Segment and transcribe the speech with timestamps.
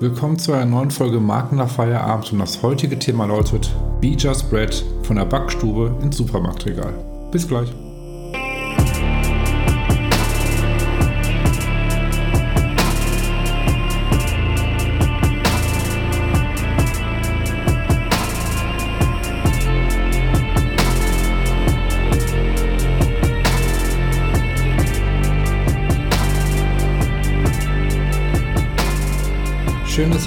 [0.00, 3.68] Willkommen zu einer neuen Folge Marken nach Feierabend und das heutige Thema lautet
[4.00, 6.94] Be Just Bread von der Backstube ins Supermarktregal.
[7.32, 7.74] Bis gleich.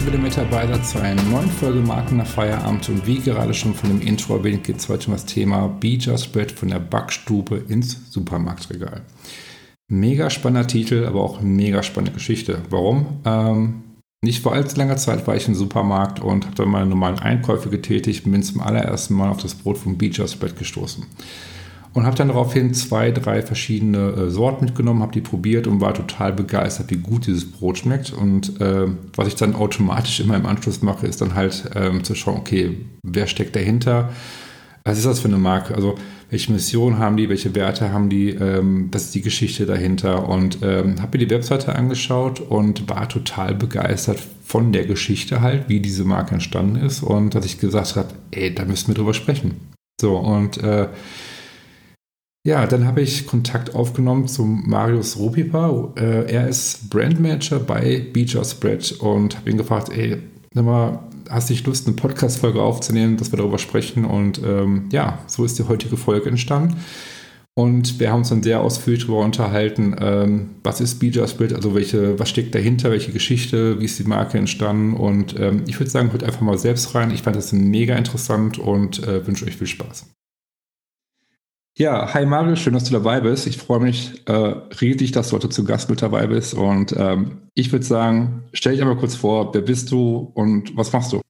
[0.01, 2.89] Schön, wieder mit dabei zu einer neuen Folge Marken nach Feierabend.
[2.89, 5.89] Und wie gerade schon von dem Intro erwähnt, geht es heute um das Thema Be
[5.89, 9.01] Just Bread von der Backstube ins Supermarktregal.
[9.89, 12.63] Mega spannender Titel, aber auch mega spannende Geschichte.
[12.69, 13.19] Warum?
[13.25, 13.83] Ähm,
[14.23, 17.69] nicht vor allzu langer Zeit war ich im Supermarkt und habe dann meine normalen Einkäufe
[17.69, 21.05] getätigt und bin zum allerersten Mal auf das Brot von Be Just Bread gestoßen
[21.93, 25.93] und habe dann daraufhin zwei, drei verschiedene äh, Sorten mitgenommen, habe die probiert und war
[25.93, 28.13] total begeistert, wie gut dieses Brot schmeckt.
[28.13, 32.15] Und äh, was ich dann automatisch immer im Anschluss mache, ist dann halt ähm, zu
[32.15, 34.09] schauen, okay, wer steckt dahinter?
[34.83, 35.75] Was ist das für eine Marke?
[35.75, 35.95] Also
[36.29, 38.29] welche Mission haben die, welche Werte haben die?
[38.29, 40.29] Ähm, das ist die Geschichte dahinter.
[40.29, 45.67] Und ähm, habe mir die Webseite angeschaut und war total begeistert von der Geschichte halt,
[45.67, 49.13] wie diese Marke entstanden ist und dass ich gesagt habe, ey, da müssen wir drüber
[49.13, 49.55] sprechen.
[49.99, 50.87] So, und äh,
[52.43, 55.93] ja, dann habe ich Kontakt aufgenommen zu Marius Rupipa.
[55.95, 60.17] Äh, er ist Brandmanager bei Beecher Spread und habe ihn gefragt, ey,
[60.53, 64.05] sag mal, hast du nicht Lust, eine Podcast-Folge aufzunehmen, dass wir darüber sprechen?
[64.05, 66.77] Und ähm, ja, so ist die heutige Folge entstanden.
[67.53, 71.75] Und wir haben uns dann sehr ausführlich darüber unterhalten, ähm, was ist Beecher Spread, also
[71.75, 74.93] welche, was steckt dahinter, welche Geschichte, wie ist die Marke entstanden.
[74.93, 77.11] Und ähm, ich würde sagen, hört einfach mal selbst rein.
[77.11, 80.07] Ich fand das mega interessant und äh, wünsche euch viel Spaß.
[81.81, 83.47] Ja, hi Mario, schön, dass du dabei bist.
[83.47, 86.53] Ich freue mich äh, riesig, dass du heute zu Gast mit dabei bist.
[86.53, 90.93] Und ähm, ich würde sagen, stell dich einmal kurz vor, wer bist du und was
[90.93, 91.21] machst du?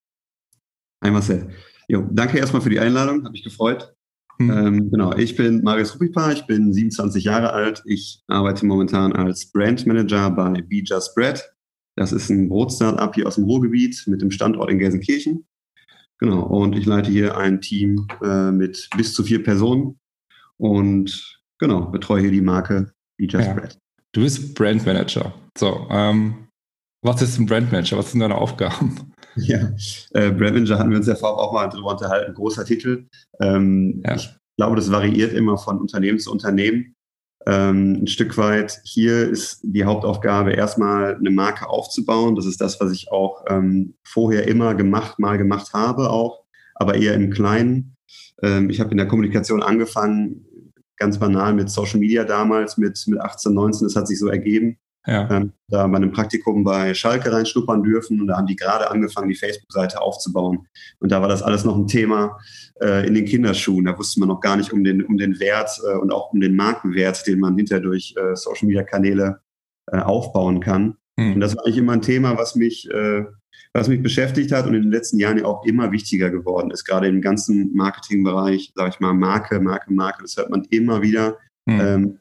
[1.01, 1.51] Hi Marcel.
[1.87, 3.93] Jo, danke erstmal für die Einladung, habe mich gefreut.
[4.39, 4.49] Hm.
[4.49, 7.81] Ähm, genau, ich bin Marius Rupipa, ich bin 27 Jahre alt.
[7.85, 11.49] Ich arbeite momentan als Brand Manager bei Be Just Bread.
[11.95, 15.45] Das ist ein Brot-Startup hier aus dem Ruhrgebiet mit dem Standort in Gelsenkirchen.
[16.17, 20.00] Genau, und ich leite hier ein Team äh, mit bis zu vier Personen
[20.61, 23.53] und genau, betreue hier die Marke Be Just ja.
[23.53, 23.77] Bread.
[24.13, 25.33] Du bist Brandmanager.
[25.57, 26.47] So, ähm,
[27.03, 27.97] was ist ein Brandmanager?
[27.97, 29.11] Was sind deine Aufgaben?
[29.37, 29.71] Ja,
[30.09, 32.33] äh, Brandmanager hatten wir uns ja vorab auch mal drüber unterhalten.
[32.33, 33.07] Großer Titel.
[33.39, 34.15] Ähm, ja.
[34.15, 36.95] Ich glaube, das variiert immer von Unternehmen zu Unternehmen.
[37.47, 42.35] Ähm, ein Stück weit hier ist die Hauptaufgabe, erstmal eine Marke aufzubauen.
[42.35, 46.43] Das ist das, was ich auch ähm, vorher immer gemacht, mal gemacht habe, auch,
[46.75, 47.95] aber eher im Kleinen.
[48.43, 50.45] Ähm, ich habe in der Kommunikation angefangen,
[51.01, 54.77] ganz banal mit Social Media damals, mit, mit 18, 19, das hat sich so ergeben.
[55.07, 55.27] Ja.
[55.31, 59.29] Ähm, da bei einem Praktikum bei Schalke reinschnuppern dürfen und da haben die gerade angefangen,
[59.29, 60.67] die Facebook-Seite aufzubauen.
[60.99, 62.37] Und da war das alles noch ein Thema
[62.79, 63.85] äh, in den Kinderschuhen.
[63.85, 66.39] Da wusste man noch gar nicht um den, um den Wert äh, und auch um
[66.39, 69.39] den Markenwert, den man hinterher durch äh, Social-Media-Kanäle
[69.91, 70.97] äh, aufbauen kann.
[71.21, 71.33] Mhm.
[71.33, 73.25] Und das war eigentlich immer ein Thema, was mich äh,
[73.73, 76.83] was mich beschäftigt hat und in den letzten Jahren ja auch immer wichtiger geworden ist,
[76.83, 81.37] gerade im ganzen Marketingbereich, sage ich mal, Marke, Marke, Marke, das hört man immer wieder.
[81.65, 81.79] Mhm.
[81.79, 82.19] Ähm,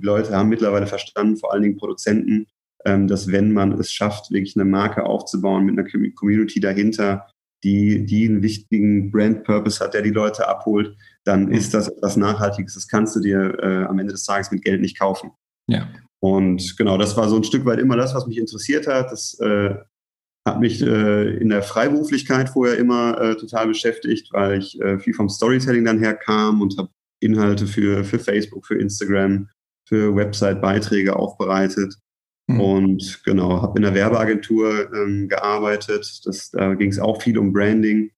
[0.00, 2.46] Leute haben mittlerweile verstanden, vor allen Dingen Produzenten,
[2.84, 7.26] ähm, dass wenn man es schafft, wirklich eine Marke aufzubauen mit einer Community dahinter,
[7.64, 11.52] die, die einen wichtigen Brand-Purpose hat, der die Leute abholt, dann mhm.
[11.52, 12.74] ist das etwas Nachhaltiges.
[12.74, 15.32] Das kannst du dir äh, am Ende des Tages mit Geld nicht kaufen.
[15.68, 15.88] Ja.
[16.20, 19.12] Und genau, das war so ein Stück weit immer das, was mich interessiert hat.
[19.12, 19.74] Das äh,
[20.44, 25.14] habe mich äh, in der Freiberuflichkeit vorher immer äh, total beschäftigt, weil ich äh, viel
[25.14, 26.90] vom Storytelling dann herkam und habe
[27.20, 29.48] Inhalte für, für Facebook, für Instagram,
[29.86, 31.94] für Website-Beiträge aufbereitet.
[32.48, 32.60] Mhm.
[32.60, 36.20] Und genau, habe in der Werbeagentur ähm, gearbeitet.
[36.24, 38.10] Das, da ging es auch viel um Branding.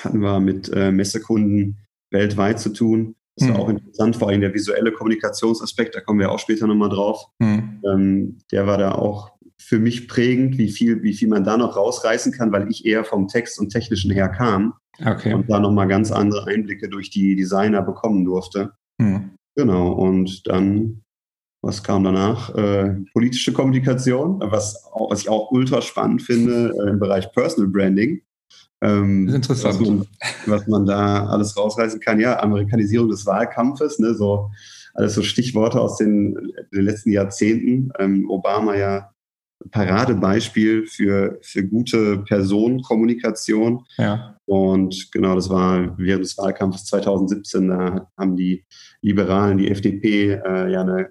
[0.00, 1.78] Hatten wir mit äh, Messekunden
[2.10, 3.14] weltweit zu tun.
[3.42, 3.62] Das war mhm.
[3.62, 7.26] auch interessant, vor allem der visuelle Kommunikationsaspekt, da kommen wir auch später nochmal drauf.
[7.38, 7.80] Mhm.
[7.84, 11.76] Ähm, der war da auch für mich prägend, wie viel, wie viel man da noch
[11.76, 14.74] rausreißen kann, weil ich eher vom Text und Technischen her kam
[15.04, 15.34] okay.
[15.34, 18.72] und da nochmal ganz andere Einblicke durch die Designer bekommen durfte.
[19.00, 19.30] Hm.
[19.54, 21.02] Genau, und dann,
[21.62, 22.54] was kam danach?
[22.54, 28.22] Äh, politische Kommunikation, was, was ich auch ultra spannend finde äh, im Bereich Personal Branding.
[28.82, 29.80] Ähm, interessant.
[29.80, 30.06] Was man,
[30.46, 32.20] was man, da alles rausreißen kann.
[32.20, 34.50] Ja, Amerikanisierung des Wahlkampfes, ne, so
[34.94, 37.90] alles so Stichworte aus den, den letzten Jahrzehnten.
[37.98, 39.10] Ähm, Obama ja
[39.70, 43.84] Paradebeispiel für, für gute Personenkommunikation.
[43.96, 44.36] Ja.
[44.44, 48.64] Und genau, das war während des Wahlkampfes 2017, da haben die
[49.00, 51.10] Liberalen, die FDP, äh, ja eine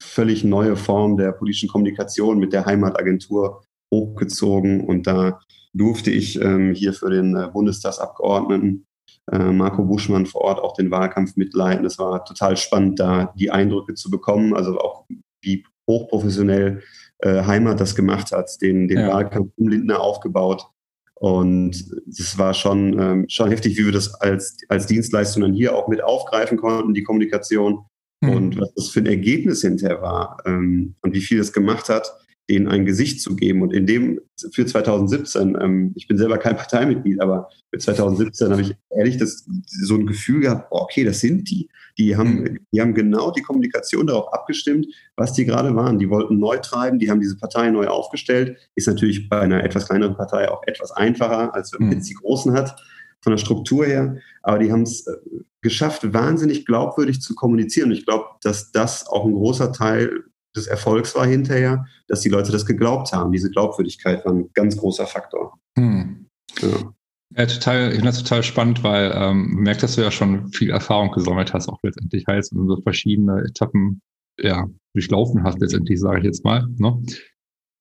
[0.00, 3.62] völlig neue Form der politischen Kommunikation mit der Heimatagentur
[3.92, 5.40] hochgezogen und da
[5.74, 8.86] durfte ich ähm, hier für den äh, Bundestagsabgeordneten
[9.30, 11.84] äh, Marco Buschmann vor Ort auch den Wahlkampf mitleiten.
[11.84, 15.06] Es war total spannend, da die Eindrücke zu bekommen, also auch
[15.42, 16.82] wie hochprofessionell
[17.18, 19.08] äh, Heimat das gemacht hat, den, den ja.
[19.08, 20.66] Wahlkampf um Lindner aufgebaut.
[21.14, 25.74] Und es war schon, ähm, schon heftig, wie wir das als, als Dienstleistung dann hier
[25.74, 27.80] auch mit aufgreifen konnten, die Kommunikation.
[28.20, 28.30] Mhm.
[28.30, 32.12] Und was das für ein Ergebnis hinterher war ähm, und wie viel das gemacht hat,
[32.48, 33.62] denen ein Gesicht zu geben.
[33.62, 34.20] Und in dem
[34.52, 39.46] für 2017, ähm, ich bin selber kein Parteimitglied, aber für 2017 habe ich ehrlich das,
[39.66, 41.68] so ein Gefühl gehabt, oh, okay, das sind die.
[41.98, 44.86] Die haben, die haben genau die Kommunikation darauf abgestimmt,
[45.16, 45.98] was die gerade waren.
[45.98, 48.56] Die wollten neu treiben, die haben diese Partei neu aufgestellt.
[48.76, 51.96] Ist natürlich bei einer etwas kleineren Partei auch etwas einfacher, als wenn man mhm.
[51.96, 52.76] jetzt die großen hat,
[53.20, 54.16] von der Struktur her.
[54.42, 55.16] Aber die haben es äh,
[55.60, 57.90] geschafft, wahnsinnig glaubwürdig zu kommunizieren.
[57.90, 60.24] Und ich glaube, dass das auch ein großer Teil
[60.58, 63.32] des Erfolgs war hinterher, dass die Leute das geglaubt haben.
[63.32, 65.58] Diese Glaubwürdigkeit war ein ganz großer Faktor.
[65.76, 66.26] Hm.
[66.60, 66.92] Ja.
[67.36, 70.50] Ja, total, ich finde das total spannend, weil ähm, man merkt, dass du ja schon
[70.52, 74.00] viel Erfahrung gesammelt hast, auch letztendlich heißt und so verschiedene Etappen
[74.40, 76.66] ja, durchlaufen hast, letztendlich, sage ich jetzt mal.
[76.78, 77.02] Ne?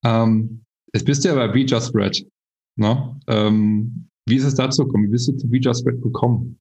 [0.03, 2.27] Ähm, jetzt bist du ja bei Be Just Red.
[2.75, 3.19] Ne?
[3.27, 5.05] Ähm, wie ist es dazu gekommen?
[5.05, 6.59] Wie bist du zu Be Just Red gekommen?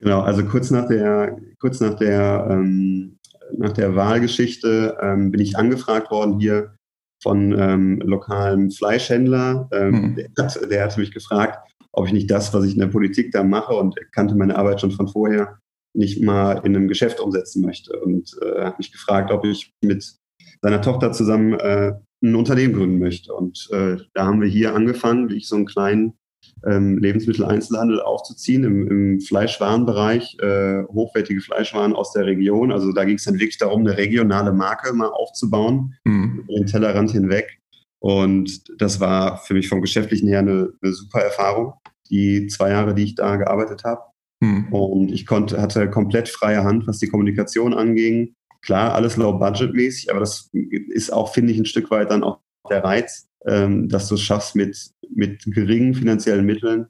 [0.00, 3.17] Genau, also kurz nach der, kurz nach der ähm,
[3.56, 6.74] nach der Wahlgeschichte ähm, bin ich angefragt worden hier
[7.22, 9.68] von ähm, lokalem Fleischhändler.
[9.72, 10.16] Ähm, mhm.
[10.16, 11.58] der, hat, der hat mich gefragt,
[11.92, 14.80] ob ich nicht das, was ich in der Politik da mache und kannte meine Arbeit
[14.80, 15.58] schon von vorher,
[15.94, 17.98] nicht mal in einem Geschäft umsetzen möchte.
[17.98, 20.16] Und äh, hat mich gefragt, ob ich mit
[20.62, 21.92] seiner Tochter zusammen äh,
[22.22, 23.32] ein Unternehmen gründen möchte.
[23.32, 26.17] Und äh, da haben wir hier angefangen, wie ich so einen kleinen
[26.66, 32.72] ähm, Lebensmitteleinzelhandel aufzuziehen im, im Fleischwarenbereich, äh, hochwertige Fleischwaren aus der Region.
[32.72, 36.40] Also da ging es dann wirklich darum, eine regionale Marke mal aufzubauen, mhm.
[36.44, 37.58] über den Tellerrand hinweg.
[38.00, 41.74] Und das war für mich vom Geschäftlichen her eine, eine super Erfahrung,
[42.10, 44.02] die zwei Jahre, die ich da gearbeitet habe.
[44.40, 44.72] Mhm.
[44.72, 48.34] Und ich konnte, hatte komplett freie Hand, was die Kommunikation anging.
[48.62, 52.84] Klar, alles low-budget-mäßig, aber das ist auch, finde ich, ein Stück weit dann auch der
[52.84, 56.86] Reiz, ähm, dass du es schaffst, mit, mit geringen finanziellen Mitteln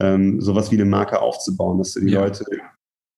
[0.00, 2.20] ähm, sowas wie eine Marke aufzubauen, dass du die ja.
[2.20, 2.44] Leute.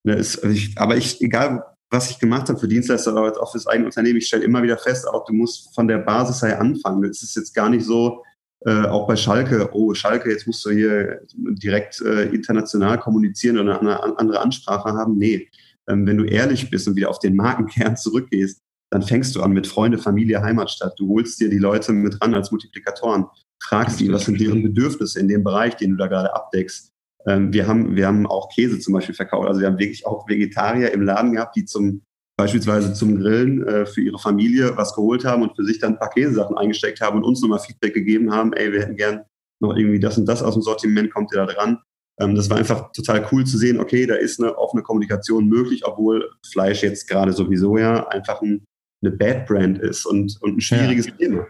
[0.04, 3.52] Ne, ist, also ich, aber ich, egal was ich gemacht habe für Dienstleister oder auch
[3.52, 6.60] fürs eigene Unternehmen, ich stelle immer wieder fest, auch du musst von der Basis her
[6.60, 7.04] anfangen.
[7.04, 8.22] Es ist jetzt gar nicht so,
[8.64, 13.80] äh, auch bei Schalke, oh Schalke, jetzt musst du hier direkt äh, international kommunizieren oder
[13.80, 15.18] eine andere Ansprache haben.
[15.18, 15.50] Nee,
[15.88, 18.60] ähm, wenn du ehrlich bist und wieder auf den Markenkern zurückgehst,
[18.92, 20.92] dann fängst du an mit Freunde, Familie, Heimatstadt.
[20.98, 23.24] Du holst dir die Leute mit ran als Multiplikatoren,
[23.58, 26.92] fragst sie, was sind deren Bedürfnisse in dem Bereich, den du da gerade abdeckst.
[27.26, 29.48] Ähm, wir, haben, wir haben auch Käse zum Beispiel verkauft.
[29.48, 32.02] Also wir haben wirklich auch Vegetarier im Laden gehabt, die zum
[32.36, 35.98] beispielsweise zum Grillen äh, für ihre Familie was geholt haben und für sich dann ein
[35.98, 39.22] paar Käsesachen eingesteckt haben und uns nochmal Feedback gegeben haben, ey, wir hätten gern
[39.62, 41.78] noch irgendwie das und das aus dem Sortiment, kommt ihr da dran?
[42.20, 45.86] Ähm, das war einfach total cool zu sehen, okay, da ist eine offene Kommunikation möglich,
[45.86, 48.66] obwohl Fleisch jetzt gerade sowieso ja einfach ein
[49.02, 51.12] eine Bad Brand ist und, und ein schwieriges ja.
[51.12, 51.46] Thema.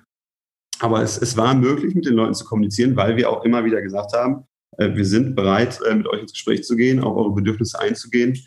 [0.81, 3.81] Aber es, es war möglich, mit den Leuten zu kommunizieren, weil wir auch immer wieder
[3.83, 4.45] gesagt haben,
[4.79, 8.39] äh, wir sind bereit, äh, mit euch ins Gespräch zu gehen, auch eure Bedürfnisse einzugehen.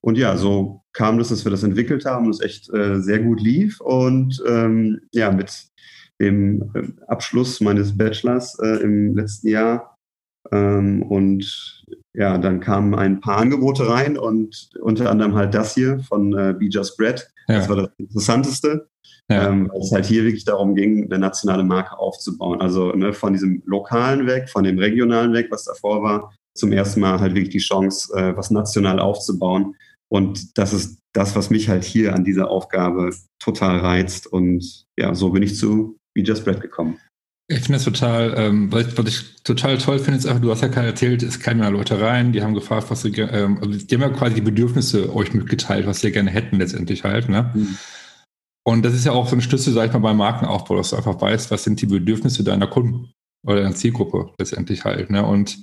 [0.00, 3.20] Und ja, so kam das, dass wir das entwickelt haben und es echt äh, sehr
[3.20, 3.80] gut lief.
[3.80, 5.52] Und ähm, ja, mit
[6.20, 9.98] dem äh, Abschluss meines Bachelors äh, im letzten Jahr
[10.50, 16.00] ähm, und ja, dann kamen ein paar Angebote rein und unter anderem halt das hier
[16.00, 17.30] von äh, Be Just Bread.
[17.48, 17.58] Ja.
[17.58, 18.88] Das war das Interessanteste,
[19.30, 19.48] ja.
[19.48, 22.60] ähm, weil es halt hier wirklich darum ging, eine nationale Marke aufzubauen.
[22.60, 27.00] Also ne, von diesem lokalen weg, von dem regionalen weg, was davor war, zum ersten
[27.00, 29.74] Mal halt wirklich die Chance, äh, was national aufzubauen.
[30.10, 34.26] Und das ist das, was mich halt hier an dieser Aufgabe total reizt.
[34.26, 36.98] Und ja, so bin ich zu Be Just Bread gekommen.
[37.50, 40.50] Ich finde es total, ähm, was, ich, was ich total toll finde, ist einfach, du
[40.50, 43.58] hast ja gerade erzählt, es kamen ja Leute rein, die haben gefragt, was sie, ähm,
[43.62, 47.30] also die haben ja quasi die Bedürfnisse euch mitgeteilt, was sie gerne hätten letztendlich halt,
[47.30, 47.50] ne?
[47.54, 47.78] Mhm.
[48.66, 50.96] Und das ist ja auch so ein Schlüssel, sag ich mal, beim Markenaufbau, dass du
[50.96, 53.12] einfach weißt, was sind die Bedürfnisse deiner Kunden
[53.46, 55.24] oder deiner Zielgruppe letztendlich halt, ne?
[55.24, 55.58] Und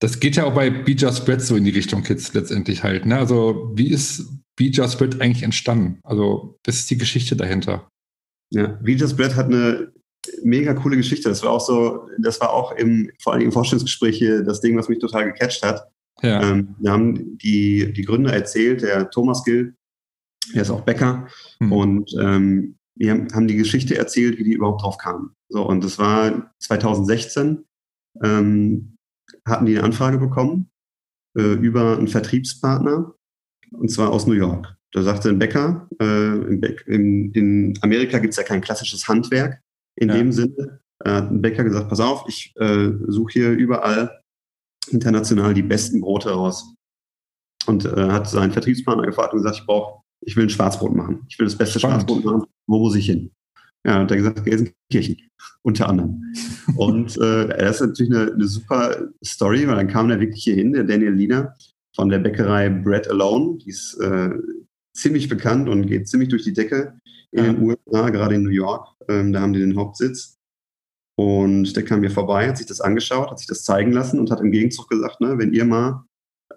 [0.00, 3.06] das geht ja auch bei Be Just Spread so in die Richtung Kids letztendlich halt,
[3.06, 3.16] ne?
[3.16, 6.00] Also, wie ist Be Just Spread eigentlich entstanden?
[6.02, 7.88] Also, was ist die Geschichte dahinter?
[8.50, 9.94] Ja, Be Just Bread hat eine
[10.42, 11.28] mega coole Geschichte.
[11.28, 14.76] Das war auch so, das war auch im, vor allem im Vorstellungsgespräch hier das Ding,
[14.76, 15.88] was mich total gecatcht hat.
[16.22, 16.42] Ja.
[16.42, 19.74] Ähm, wir haben die, die Gründer erzählt, der Thomas Gill,
[20.54, 21.28] der ist auch Bäcker,
[21.58, 21.72] mhm.
[21.72, 25.34] und ähm, wir haben die Geschichte erzählt, wie die überhaupt drauf kamen.
[25.48, 27.64] So, und das war 2016,
[28.22, 28.96] ähm,
[29.44, 30.70] hatten die eine Anfrage bekommen
[31.36, 33.14] äh, über einen Vertriebspartner,
[33.72, 34.76] und zwar aus New York.
[34.92, 36.36] Da sagte ein Bäcker, äh,
[36.86, 39.60] in, in, Amerika gibt es ja kein klassisches Handwerk,
[39.96, 40.14] In ja.
[40.14, 44.20] dem Sinne äh, hat ein Bäcker gesagt, pass auf, ich äh, suche hier überall
[44.90, 46.74] international die besten Brote raus.
[47.66, 51.24] Und äh, hat seinen Vertriebspartner gefragt und gesagt, ich brauche, ich will ein Schwarzbrot machen.
[51.28, 52.02] Ich will das beste Spannend.
[52.02, 52.44] Schwarzbrot machen.
[52.66, 53.30] Wo muss ich hin?
[53.86, 55.16] Ja, hat er gesagt, Gelsenkirchen,
[55.62, 56.22] unter anderem.
[56.76, 60.54] Und äh, das ist natürlich eine, eine, super Story, weil dann kam er wirklich hier
[60.54, 61.54] hin, der Daniel Liener
[61.94, 63.58] von der Bäckerei Bread Alone.
[63.58, 64.30] Die ist äh,
[64.94, 66.98] ziemlich bekannt und geht ziemlich durch die Decke
[67.34, 68.88] in den USA, gerade in New York.
[69.08, 70.38] Ähm, da haben die den Hauptsitz.
[71.16, 74.30] Und der kam mir vorbei, hat sich das angeschaut, hat sich das zeigen lassen und
[74.30, 76.04] hat im Gegenzug gesagt, ne, wenn ihr mal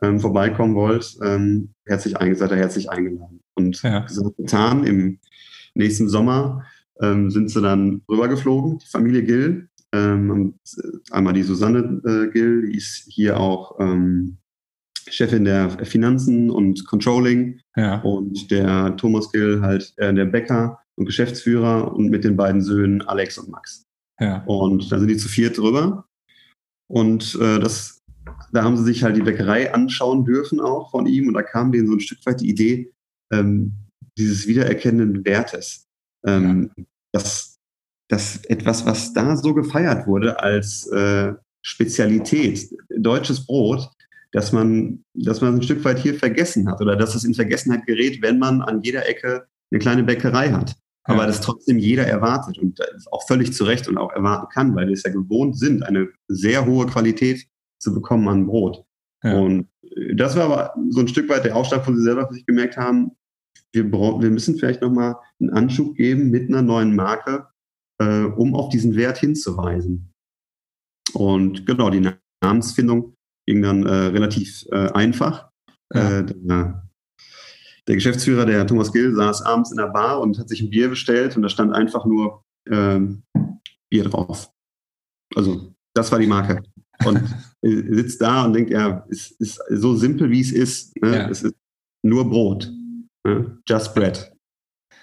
[0.02, 3.42] ähm, vorbeikommen wollt, ähm, herzlich seid ihr herzlich eingeladen.
[3.56, 4.00] Und ja.
[4.00, 5.20] gesagt, getan, im
[5.76, 6.66] nächsten Sommer
[7.02, 9.70] ähm, sind sie dann rübergeflogen, die Familie Gill.
[9.94, 10.56] Ähm,
[11.12, 14.38] einmal die Susanne äh, Gill, die ist hier auch ähm,
[15.10, 17.60] Chefin der Finanzen und Controlling.
[17.76, 18.02] Ja.
[18.02, 23.02] Und der Thomas Gill halt äh, der Bäcker und Geschäftsführer und mit den beiden Söhnen
[23.02, 23.84] Alex und Max.
[24.20, 24.44] Ja.
[24.46, 26.06] Und da sind die zu viert drüber.
[26.90, 28.02] Und äh, das,
[28.52, 31.28] da haben sie sich halt die Bäckerei anschauen dürfen auch von ihm.
[31.28, 32.92] Und da kam denen so ein Stück weit die Idee
[33.32, 33.74] ähm,
[34.18, 35.86] dieses wiedererkennenden Wertes.
[36.26, 36.84] Ähm, ja.
[37.14, 37.58] dass,
[38.10, 41.34] dass etwas, was da so gefeiert wurde als äh,
[41.64, 43.90] Spezialität, deutsches Brot,
[44.32, 47.86] dass man, dass man ein Stück weit hier vergessen hat oder dass es in Vergessenheit
[47.86, 50.76] gerät, wenn man an jeder Ecke eine kleine Bäckerei hat.
[51.04, 51.28] Aber ja.
[51.28, 52.80] das trotzdem jeder erwartet und
[53.12, 56.10] auch völlig zu Recht und auch erwarten kann, weil wir es ja gewohnt sind, eine
[56.28, 57.48] sehr hohe Qualität
[57.80, 58.84] zu bekommen an Brot.
[59.24, 59.40] Ja.
[59.40, 59.68] Und
[60.16, 62.76] das war aber so ein Stück weit der Ausschlag, wo sie selber für sich gemerkt
[62.76, 63.12] haben,
[63.74, 67.48] wir, wir müssen vielleicht nochmal einen Anschub geben mit einer neuen Marke,
[68.00, 70.14] äh, um auf diesen Wert hinzuweisen.
[71.14, 72.10] Und genau, die
[72.42, 73.17] Namensfindung
[73.48, 75.50] ging dann äh, relativ äh, einfach.
[75.94, 76.20] Ja.
[76.20, 76.90] Äh, der,
[77.88, 80.90] der, Geschäftsführer, der Thomas Gill, saß abends in der Bar und hat sich ein Bier
[80.90, 83.24] bestellt und da stand einfach nur ähm,
[83.90, 84.52] Bier drauf.
[85.36, 86.62] Also das war die Marke.
[87.06, 87.24] Und
[87.62, 91.02] sitzt da und denkt, ja, es ist so simpel, wie es ist.
[91.02, 91.16] Ne?
[91.16, 91.30] Ja.
[91.30, 91.56] Es ist
[92.04, 92.72] nur Brot.
[93.26, 93.58] Ne?
[93.66, 94.34] Just Bread.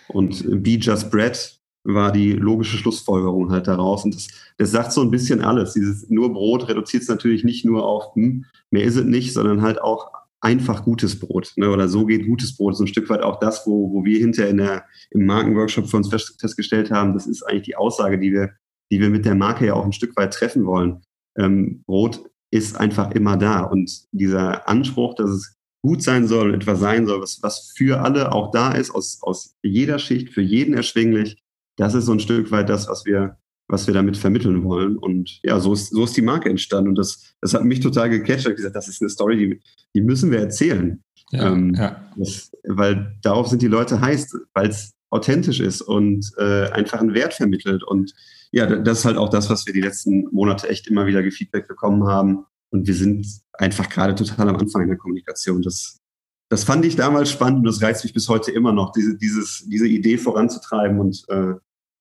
[0.08, 4.04] Und Be Just Bread war die logische Schlussfolgerung halt daraus.
[4.04, 5.74] Und das, das sagt so ein bisschen alles.
[5.74, 9.62] Dieses nur Brot reduziert es natürlich nicht nur auf, hm, mehr ist es nicht, sondern
[9.62, 10.10] halt auch
[10.40, 11.52] einfach gutes Brot.
[11.56, 11.70] Ne?
[11.70, 12.76] Oder so geht gutes Brot.
[12.76, 15.96] So ein Stück weit auch das, wo, wo wir hinterher in der, im Markenworkshop für
[15.98, 18.50] uns fest, festgestellt haben, das ist eigentlich die Aussage, die wir,
[18.90, 21.02] die wir mit der Marke ja auch ein Stück weit treffen wollen.
[21.36, 23.62] Ähm, Brot ist einfach immer da.
[23.62, 28.00] Und dieser Anspruch, dass es gut sein soll und etwas sein soll, was, was für
[28.00, 31.43] alle auch da ist, aus, aus jeder Schicht, für jeden erschwinglich,
[31.76, 33.36] das ist so ein Stück weit das, was wir,
[33.68, 34.96] was wir damit vermitteln wollen.
[34.96, 36.90] Und ja, so ist, so ist die Marke entstanden.
[36.90, 38.40] Und das, das hat mich total gecatcht.
[38.40, 39.60] Ich habe gesagt, das ist eine Story, die,
[39.94, 41.02] die müssen wir erzählen.
[41.30, 42.10] Ja, ähm, ja.
[42.16, 47.14] Das, weil darauf sind die Leute heiß, weil es authentisch ist und äh, einfach einen
[47.14, 47.82] Wert vermittelt.
[47.84, 48.12] Und
[48.52, 51.66] ja, das ist halt auch das, was wir die letzten Monate echt immer wieder gefeedback
[51.68, 52.44] bekommen haben.
[52.70, 55.62] Und wir sind einfach gerade total am Anfang in der Kommunikation.
[55.62, 56.00] Das,
[56.48, 59.64] das fand ich damals spannend und das reizt mich bis heute immer noch, diese, dieses,
[59.66, 61.54] diese Idee voranzutreiben und äh,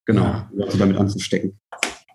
[0.05, 0.49] genau, ja.
[0.53, 1.59] Leute damit anzustecken.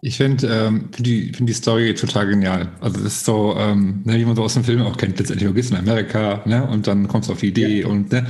[0.00, 2.68] Ich finde ähm, find die, find die Story total genial.
[2.80, 5.48] Also das ist so, ähm, ne, wie man so aus dem Film auch kennt, letztendlich,
[5.48, 7.88] du gehst in Amerika ne, und dann kommst du auf die Idee ja.
[7.88, 8.26] und ne,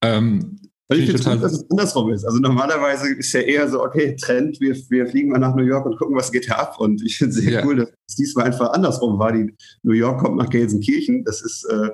[0.00, 0.58] ähm,
[0.92, 2.24] weil ich finde dass es andersrum ist.
[2.24, 5.86] Also normalerweise ist ja eher so, okay, Trend, wir, wir fliegen mal nach New York
[5.86, 6.78] und gucken, was geht da ab.
[6.78, 7.64] Und ich finde es sehr ja.
[7.64, 9.32] cool, dass es diesmal einfach andersrum war.
[9.32, 11.24] Die New York kommt nach Gelsenkirchen.
[11.24, 11.90] Das ist äh,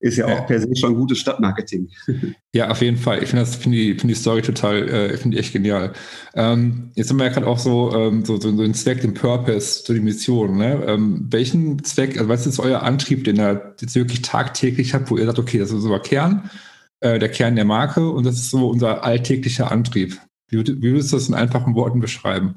[0.00, 1.88] ist ja auch per se schon gutes Stadtmarketing.
[2.52, 3.22] Ja, auf jeden Fall.
[3.22, 5.92] Ich finde finde die, find die Story total, äh, finde ich echt genial.
[6.34, 9.14] Ähm, jetzt haben wir ja gerade auch so, ähm, so, so, so den Zweck, den
[9.14, 10.56] Purpose, so die Mission.
[10.56, 10.82] Ne?
[10.84, 15.16] Ähm, welchen Zweck, also was ist euer Antrieb, den ihr jetzt wirklich tagtäglich habt, wo
[15.16, 16.50] ihr sagt, okay, das ist unser Kern,
[16.98, 20.18] äh, der Kern der Marke und das ist so unser alltäglicher Antrieb.
[20.48, 22.56] Wie, wie würdest du das in einfachen Worten beschreiben?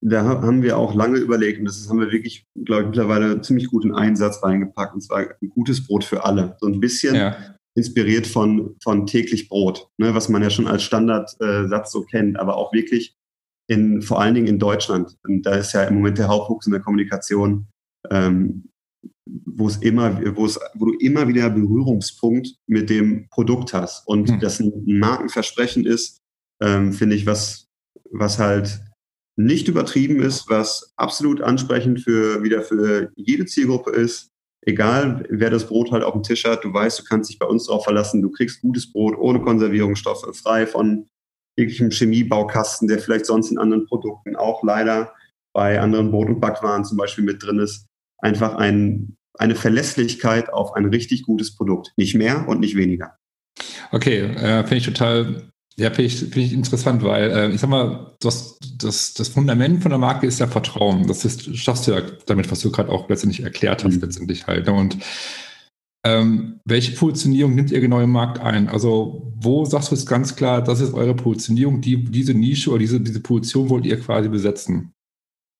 [0.00, 3.68] Da haben wir auch lange überlegt und das haben wir wirklich, glaube ich, mittlerweile ziemlich
[3.68, 6.56] guten Einsatz reingepackt und zwar ein gutes Brot für alle.
[6.60, 7.36] So ein bisschen ja.
[7.74, 12.38] inspiriert von, von täglich Brot, ne, was man ja schon als Standardsatz äh, so kennt,
[12.38, 13.16] aber auch wirklich
[13.68, 15.16] in, vor allen Dingen in Deutschland.
[15.24, 17.66] Und da ist ja im Moment der Hauptwuchs in der Kommunikation,
[18.10, 18.68] ähm,
[19.24, 24.30] wo es immer, wo es, wo du immer wieder Berührungspunkt mit dem Produkt hast und
[24.30, 24.40] hm.
[24.40, 26.20] das ein Markenversprechen ist,
[26.62, 27.66] ähm, finde ich, was,
[28.12, 28.80] was halt
[29.36, 34.30] nicht übertrieben ist, was absolut ansprechend für wieder für jede Zielgruppe ist.
[34.62, 37.46] Egal, wer das Brot halt auf dem Tisch hat, du weißt, du kannst dich bei
[37.46, 41.08] uns darauf verlassen, du kriegst gutes Brot ohne Konservierungsstoffe, frei von
[41.56, 45.12] jeglichem Chemiebaukasten, der vielleicht sonst in anderen Produkten auch leider
[45.54, 47.86] bei anderen Brot- und Backwaren zum Beispiel mit drin ist.
[48.18, 51.92] Einfach ein, eine Verlässlichkeit auf ein richtig gutes Produkt.
[51.96, 53.16] Nicht mehr und nicht weniger.
[53.92, 57.68] Okay, äh, finde ich total Ja, finde ich, find ich interessant, weil äh, ich sag
[57.68, 61.06] mal, das, das, das Fundament von der Marke ist ja Vertrauen.
[61.06, 64.00] Das ist, schaffst du ja damit, was du gerade auch letztendlich erklärt hast, mhm.
[64.00, 64.66] letztendlich halt.
[64.66, 64.72] Ne?
[64.72, 64.96] Und
[66.06, 68.68] ähm, welche Positionierung nimmt ihr genau im Markt ein?
[68.68, 72.78] Also, wo sagst du es ganz klar, das ist eure Positionierung, die, diese Nische oder
[72.78, 74.94] diese, diese Position wollt ihr quasi besetzen?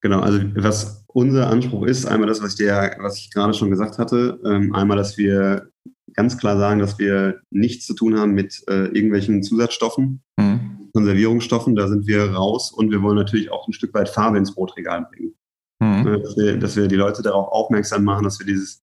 [0.01, 3.69] Genau, also was unser Anspruch ist, einmal das, was ich dir, was ich gerade schon
[3.69, 5.69] gesagt hatte, ähm, einmal, dass wir
[6.17, 10.89] ganz klar sagen, dass wir nichts zu tun haben mit äh, irgendwelchen Zusatzstoffen, mhm.
[10.93, 11.75] Konservierungsstoffen.
[11.75, 15.07] Da sind wir raus und wir wollen natürlich auch ein Stück weit Farbe ins Brotregal
[15.09, 15.35] bringen.
[15.79, 16.07] Mhm.
[16.07, 18.81] Äh, dass, wir, dass, wir, die Leute darauf aufmerksam machen, dass wir dieses,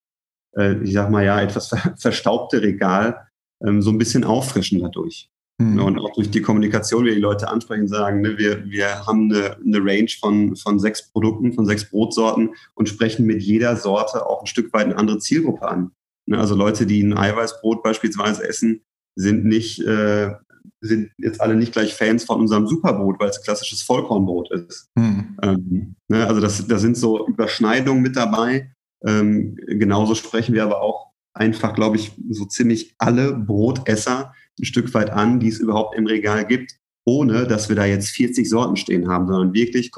[0.56, 3.26] äh, ich sag mal ja, etwas ver verstaubte Regal
[3.66, 5.28] ähm, so ein bisschen auffrischen dadurch.
[5.58, 5.82] Mhm.
[5.82, 9.56] Und auch durch die Kommunikation, wie die Leute ansprechen, sagen, ne, wir, wir haben eine,
[9.56, 14.42] eine Range von, von sechs Produkten, von sechs Brotsorten und sprechen mit jeder Sorte auch
[14.42, 15.90] ein Stück weit eine andere Zielgruppe an.
[16.26, 18.82] Ne, also Leute, die ein Eiweißbrot beispielsweise essen,
[19.16, 20.32] sind nicht, äh,
[20.80, 24.88] sind jetzt alle nicht gleich Fans von unserem Superbrot, weil es klassisches Vollkornbrot ist.
[24.94, 25.36] Mhm.
[25.42, 28.72] Ähm, ne, also das, da sind so Überschneidungen mit dabei.
[29.06, 34.94] Ähm, genauso sprechen wir aber auch einfach, glaube ich, so ziemlich alle Brotesser ein Stück
[34.94, 38.76] weit an, die es überhaupt im Regal gibt, ohne dass wir da jetzt 40 Sorten
[38.76, 39.90] stehen haben, sondern wirklich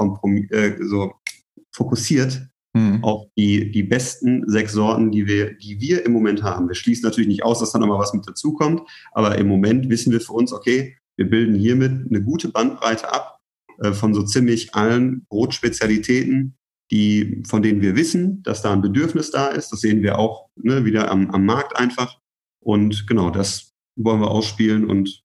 [0.51, 1.13] äh, so
[1.73, 3.03] fokussiert mhm.
[3.03, 6.69] auf die, die besten sechs Sorten, die wir, die wir im Moment haben.
[6.69, 10.13] Wir schließen natürlich nicht aus, dass da nochmal was mit dazukommt, aber im Moment wissen
[10.13, 13.41] wir für uns, okay, wir bilden hiermit eine gute Bandbreite ab
[13.79, 16.57] äh, von so ziemlich allen Brotspezialitäten,
[16.91, 19.73] die, von denen wir wissen, dass da ein Bedürfnis da ist.
[19.73, 22.21] Das sehen wir auch ne, wieder am, am Markt einfach.
[22.61, 25.23] Und genau, das wollen wir ausspielen und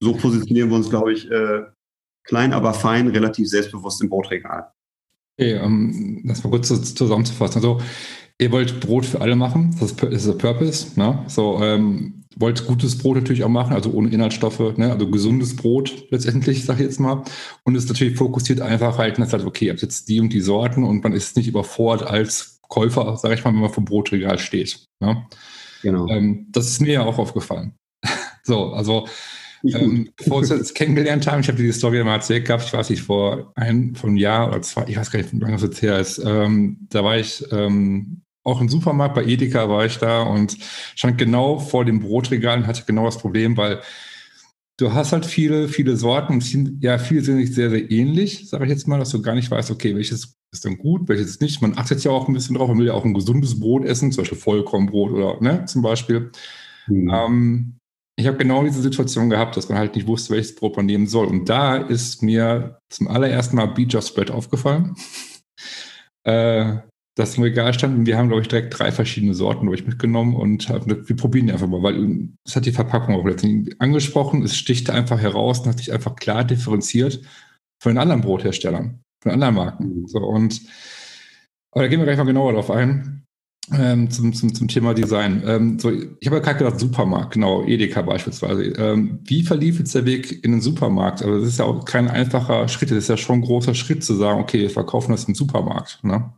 [0.00, 1.64] so positionieren wir uns, glaube ich, äh,
[2.24, 4.70] klein, aber fein, relativ selbstbewusst im Brotregal.
[5.38, 7.56] Okay, um das mal kurz zusammenzufassen.
[7.56, 7.80] Also,
[8.38, 10.98] ihr wollt Brot für alle machen, das ist der Purpose.
[10.98, 11.24] Ne?
[11.26, 14.92] So, ähm, wollt gutes Brot natürlich auch machen, also ohne Inhaltsstoffe, ne?
[14.92, 17.24] also gesundes Brot letztendlich, sage ich jetzt mal.
[17.64, 20.32] Und es ist natürlich fokussiert einfach halt, dass halt, okay, ihr habt jetzt die und
[20.32, 23.86] die Sorten und man ist nicht überfordert als Käufer, sage ich mal, wenn man vom
[23.86, 24.84] Brotregal steht.
[25.00, 25.26] Ne?
[25.82, 26.08] Genau.
[26.08, 27.74] Ähm, das ist mir ja auch aufgefallen.
[28.42, 29.06] so, also
[29.74, 32.90] ähm, bevor wir uns kennengelernt haben, ich habe diese Story mal erzählt gehabt, ich weiß
[32.90, 35.62] nicht, vor ein, vor einem Jahr oder zwei, ich weiß gar nicht, wie lange das
[35.62, 39.98] jetzt her ist, ähm, da war ich ähm, auch im Supermarkt, bei Edeka war ich
[39.98, 40.56] da und
[40.94, 43.80] stand genau vor dem Brotregal und hatte genau das Problem, weil
[44.76, 48.64] du hast halt viele, viele Sorten und ja, viele sind nicht sehr, sehr ähnlich, sage
[48.64, 51.60] ich jetzt mal, dass du gar nicht weißt, okay, welches ist denn gut, welches nicht.
[51.60, 54.12] Man achtet ja auch ein bisschen drauf, man will ja auch ein gesundes Brot essen,
[54.12, 56.30] zum Beispiel Vollkornbrot oder, ne, zum Beispiel.
[56.86, 57.10] Mhm.
[57.12, 57.75] Ähm,
[58.18, 61.06] ich habe genau diese Situation gehabt, dass man halt nicht wusste, welches Brot man nehmen
[61.06, 61.26] soll.
[61.26, 64.96] Und da ist mir zum allerersten Mal Beecher Spread aufgefallen.
[66.24, 66.78] äh,
[67.16, 70.36] das im Regal stand und wir haben, glaube ich, direkt drei verschiedene Sorten ich, mitgenommen
[70.36, 74.42] und hab, wir probieren die einfach mal, weil es hat die Verpackung auch letztendlich angesprochen.
[74.42, 77.22] Es stichte einfach heraus und hat sich einfach klar differenziert
[77.82, 80.00] von den anderen Brotherstellern, von anderen Marken.
[80.00, 80.06] Mhm.
[80.06, 80.60] So, und,
[81.72, 83.25] aber da gehen wir gleich mal genauer drauf ein.
[83.72, 85.42] Ähm, zum, zum, zum Thema Design.
[85.44, 88.62] Ähm, so, ich habe ja gerade gesagt, Supermarkt, genau, Edeka beispielsweise.
[88.62, 91.22] Ähm, wie verlief jetzt der Weg in den Supermarkt?
[91.22, 94.04] Also das ist ja auch kein einfacher Schritt, das ist ja schon ein großer Schritt
[94.04, 95.98] zu sagen, okay, wir verkaufen das im Supermarkt.
[96.04, 96.32] Ne?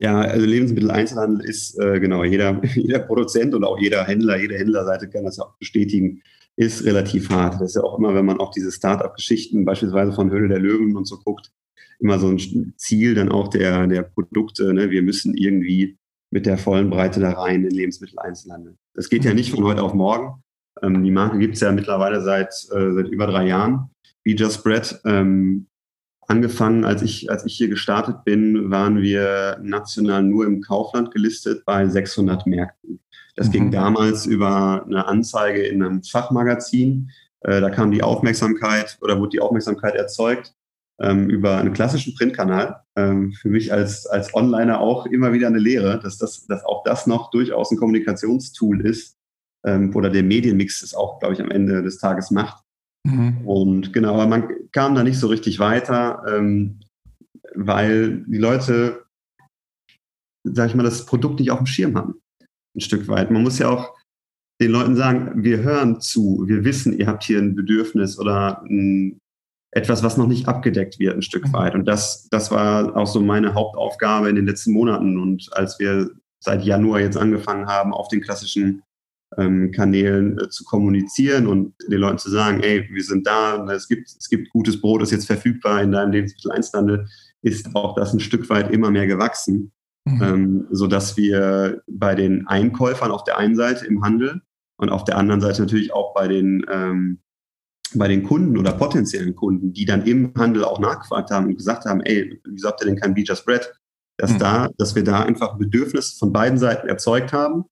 [0.00, 5.08] Ja, also Lebensmitteleinzelhandel ist, äh, genau, jeder, jeder Produzent und auch jeder Händler, jede Händlerseite
[5.08, 6.22] kann das ja auch bestätigen,
[6.56, 7.54] ist relativ hart.
[7.54, 10.96] Das ist ja auch immer, wenn man auch diese Start-up-Geschichten beispielsweise von Höhle der Löwen
[10.96, 11.52] und so guckt,
[12.00, 14.74] immer so ein Ziel dann auch der, der Produkte.
[14.74, 14.90] Ne?
[14.90, 15.96] Wir müssen irgendwie
[16.30, 18.76] mit der vollen Breite da rein in Lebensmitteleinzelhandel.
[18.94, 20.42] Das geht ja nicht von heute auf morgen.
[20.82, 23.90] Ähm, die Marke gibt es ja mittlerweile seit, äh, seit über drei Jahren.
[24.24, 25.00] Be Just Bread.
[25.04, 25.68] Ähm,
[26.26, 31.64] angefangen, als ich, als ich hier gestartet bin, waren wir national nur im Kaufland gelistet
[31.64, 33.00] bei 600 Märkten.
[33.36, 33.52] Das mhm.
[33.52, 37.10] ging damals über eine Anzeige in einem Fachmagazin.
[37.40, 40.54] Äh, da kam die Aufmerksamkeit oder wurde die Aufmerksamkeit erzeugt
[41.00, 42.82] ähm, über einen klassischen Printkanal.
[42.96, 46.82] Ähm, für mich als, als Onliner auch immer wieder eine Lehre, dass, das, dass auch
[46.84, 49.16] das noch durchaus ein Kommunikationstool ist
[49.64, 52.64] ähm, oder der Medienmix es auch, glaube ich, am Ende des Tages macht.
[53.04, 53.46] Mhm.
[53.46, 56.80] Und genau, aber man kam da nicht so richtig weiter, ähm,
[57.54, 59.04] weil die Leute,
[60.44, 62.14] sag ich mal, das Produkt nicht auf dem Schirm haben.
[62.74, 63.30] Ein Stück weit.
[63.30, 63.94] Man muss ja auch
[64.60, 69.20] den Leuten sagen, wir hören zu, wir wissen, ihr habt hier ein Bedürfnis oder ein,
[69.70, 71.52] etwas, was noch nicht abgedeckt wird, ein Stück mhm.
[71.52, 71.74] weit.
[71.74, 75.18] Und das, das war auch so meine Hauptaufgabe in den letzten Monaten.
[75.18, 78.82] Und als wir seit Januar jetzt angefangen haben, auf den klassischen
[79.36, 83.72] ähm, Kanälen äh, zu kommunizieren und den Leuten zu sagen, ey, wir sind da, ne,
[83.72, 87.06] es gibt, es gibt gutes Brot, ist jetzt verfügbar in deinem Lebensmitteleinzelhandel,
[87.42, 89.72] ist auch das ein Stück weit immer mehr gewachsen,
[90.04, 90.22] mhm.
[90.22, 94.42] ähm, sodass wir bei den Einkäufern auf der einen Seite im Handel
[94.78, 97.18] und auf der anderen Seite natürlich auch bei den ähm,
[97.94, 101.84] bei den Kunden oder potenziellen Kunden, die dann im Handel auch nachgefragt haben und gesagt
[101.84, 103.72] haben, ey, wieso habt ihr denn kein Be Just Bread?
[104.18, 104.38] Dass mhm.
[104.38, 107.64] da, dass wir da einfach ein Bedürfnis von beiden Seiten erzeugt haben,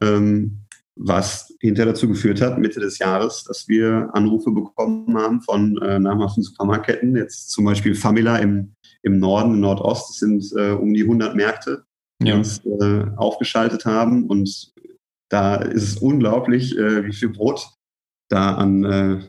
[0.00, 0.60] ähm,
[0.96, 5.98] was hinterher dazu geführt hat, Mitte des Jahres, dass wir Anrufe bekommen haben von äh,
[5.98, 10.92] namhaften Supermarktketten, jetzt zum Beispiel Famila im, im Norden, im Nordost, das sind äh, um
[10.92, 11.84] die 100 Märkte,
[12.20, 12.34] die ja.
[12.34, 14.72] uns äh, aufgeschaltet haben und
[15.30, 17.68] da ist es unglaublich, äh, wie viel Brot
[18.28, 19.20] da an äh,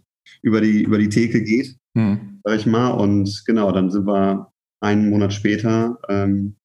[0.42, 2.40] über die über die Theke geht, hm.
[2.44, 2.90] sag ich mal.
[2.92, 6.56] Und genau, dann sind wir einen Monat später ähm,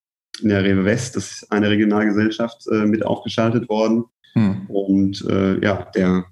[0.42, 4.04] in der Rewe West, das ist eine Regionalgesellschaft, äh, mit aufgeschaltet worden.
[4.34, 4.66] Hm.
[4.68, 6.24] Und äh, ja, der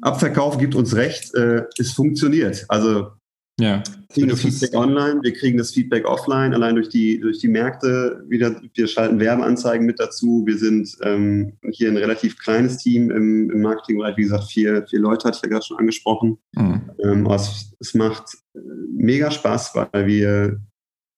[0.00, 2.64] Abverkauf gibt uns recht, äh, es funktioniert.
[2.68, 3.12] Also
[3.60, 3.82] ja.
[4.14, 7.48] Wir kriegen das Feedback online, wir kriegen das Feedback offline, allein durch die, durch die
[7.48, 8.60] Märkte wieder.
[8.74, 10.44] Wir schalten Werbeanzeigen mit dazu.
[10.46, 14.16] Wir sind ähm, hier ein relativ kleines Team im, im Marketingbereich.
[14.16, 16.38] Wie gesagt, vier, vier Leute hatte ich ja gerade schon angesprochen.
[16.52, 16.90] Mhm.
[17.02, 18.58] Ähm, es, es macht äh,
[18.92, 20.60] mega Spaß, weil wir,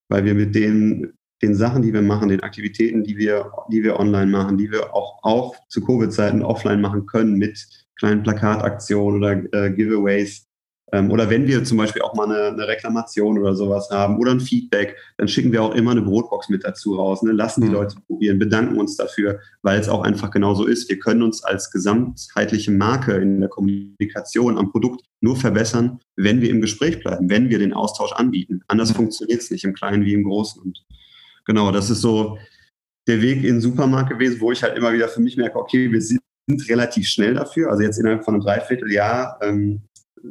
[0.08, 3.98] weil wir mit den, den Sachen, die wir machen, den Aktivitäten, die wir, die wir
[3.98, 7.66] online machen, die wir auch, auch zu Covid-Zeiten offline machen können mit
[7.98, 10.45] kleinen Plakataktionen oder äh, Giveaways,
[10.92, 14.40] oder wenn wir zum Beispiel auch mal eine, eine, Reklamation oder sowas haben oder ein
[14.40, 17.22] Feedback, dann schicken wir auch immer eine Brotbox mit dazu raus.
[17.22, 17.32] Ne?
[17.32, 17.74] Lassen die mhm.
[17.74, 20.88] Leute probieren, bedanken uns dafür, weil es auch einfach genauso ist.
[20.88, 26.50] Wir können uns als gesamtheitliche Marke in der Kommunikation am Produkt nur verbessern, wenn wir
[26.50, 28.60] im Gespräch bleiben, wenn wir den Austausch anbieten.
[28.68, 28.96] Anders mhm.
[28.96, 30.62] funktioniert es nicht im Kleinen wie im Großen.
[30.62, 30.84] Und
[31.46, 32.38] genau, das ist so
[33.08, 35.90] der Weg in den Supermarkt gewesen, wo ich halt immer wieder für mich merke, okay,
[35.90, 36.20] wir sind
[36.68, 37.70] relativ schnell dafür.
[37.70, 39.82] Also jetzt innerhalb von einem Dreivierteljahr ähm,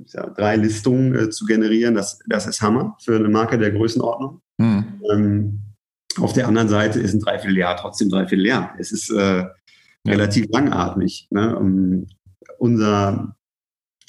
[0.08, 4.42] ja, drei Listungen äh, zu generieren, das, das ist Hammer für eine Marke der Größenordnung.
[4.58, 5.02] Mhm.
[5.12, 5.60] Ähm,
[6.20, 8.76] auf der anderen Seite ist ein Dreivierteljahr trotzdem Dreivierteljahr.
[8.80, 9.50] Es ist äh, ja.
[10.08, 11.28] relativ langatmig.
[11.30, 11.56] Ne?
[11.58, 12.08] Um,
[12.58, 13.36] unser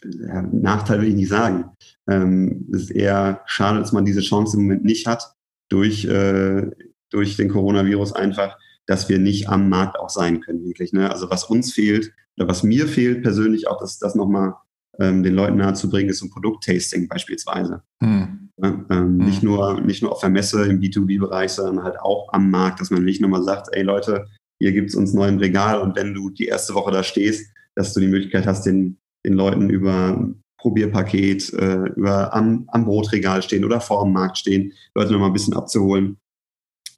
[0.04, 1.70] ja, Nachteil will ich nicht sagen.
[2.08, 5.34] Ähm, es ist eher schade, dass man diese Chance im Moment nicht hat,
[5.68, 6.70] durch, äh,
[7.10, 10.92] durch den Coronavirus einfach, dass wir nicht am Markt auch sein können, wirklich.
[10.92, 11.10] Ne?
[11.10, 14.54] Also was uns fehlt, oder was mir fehlt persönlich auch, dass das nochmal
[15.00, 17.82] ähm, den Leuten nahezubringen, ist so ein Produkttasting beispielsweise.
[18.02, 18.50] Hm.
[18.62, 19.16] Ja, ähm, hm.
[19.18, 22.90] Nicht, nur, nicht nur auf der Messe im B2B-Bereich, sondern halt auch am Markt, dass
[22.90, 24.26] man nicht nochmal sagt, ey Leute,
[24.58, 27.52] hier gibt es uns neu im Regal und wenn du die erste Woche da stehst,
[27.74, 33.42] dass du die Möglichkeit hast, den, den Leuten über Probierpaket, äh, über am, am Brotregal
[33.42, 36.16] stehen oder vor dem Markt stehen, Leute nochmal ein bisschen abzuholen.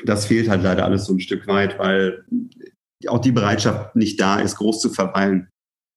[0.05, 2.25] Das fehlt halt leider alles so ein Stück weit, weil
[3.09, 5.49] auch die Bereitschaft nicht da ist, groß zu verweilen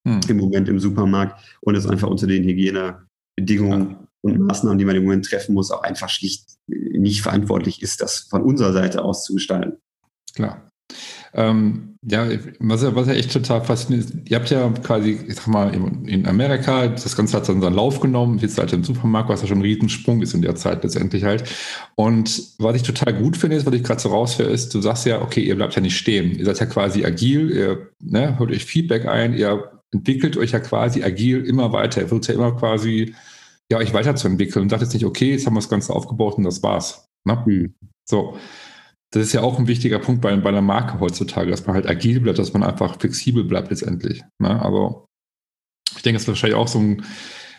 [0.08, 0.20] hm.
[0.28, 4.08] im Moment im Supermarkt und es einfach unter den Hygienebedingungen ja.
[4.22, 8.20] und Maßnahmen, die man im Moment treffen muss, auch einfach schlicht nicht verantwortlich ist, das
[8.20, 9.78] von unserer Seite aus zu gestalten.
[10.36, 10.72] Klar.
[11.34, 12.28] Ähm, ja,
[12.60, 15.74] was ja, was ja echt total faszinierend ist, ihr habt ja quasi, ich sag mal,
[15.74, 19.48] in Amerika, das Ganze hat dann seinen Lauf genommen, jetzt halt im Supermarkt, was ja
[19.48, 21.44] schon ein Riesensprung ist in der Zeit letztendlich halt.
[21.96, 25.06] Und was ich total gut finde, ist, was ich gerade so raushöre, ist, du sagst
[25.06, 26.32] ja, okay, ihr bleibt ja nicht stehen.
[26.32, 30.60] Ihr seid ja quasi agil, ihr ne, hört euch Feedback ein, ihr entwickelt euch ja
[30.60, 32.02] quasi agil immer weiter.
[32.02, 33.16] Ihr versucht ja immer quasi,
[33.72, 36.44] ja, euch weiterzuentwickeln und sagt jetzt nicht, okay, jetzt haben wir das Ganze aufgebaut und
[36.44, 37.08] das war's.
[37.26, 37.42] Ne?
[37.46, 37.76] Mhm.
[38.10, 38.38] So.
[39.14, 41.86] Das ist ja auch ein wichtiger Punkt bei, bei einer Marke heutzutage, dass man halt
[41.86, 44.24] agil bleibt, dass man einfach flexibel bleibt letztendlich.
[44.40, 44.62] Ne?
[44.62, 45.06] Aber
[45.96, 47.04] ich denke, es ist wahrscheinlich auch so ein,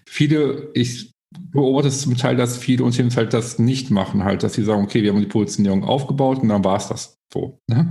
[0.06, 1.12] viele, ich
[1.50, 4.82] beobachte es zum Teil, dass viele Unternehmen halt das nicht machen, halt, dass sie sagen,
[4.82, 7.58] okay, wir haben die Positionierung aufgebaut und dann war es das so.
[7.68, 7.90] Ne?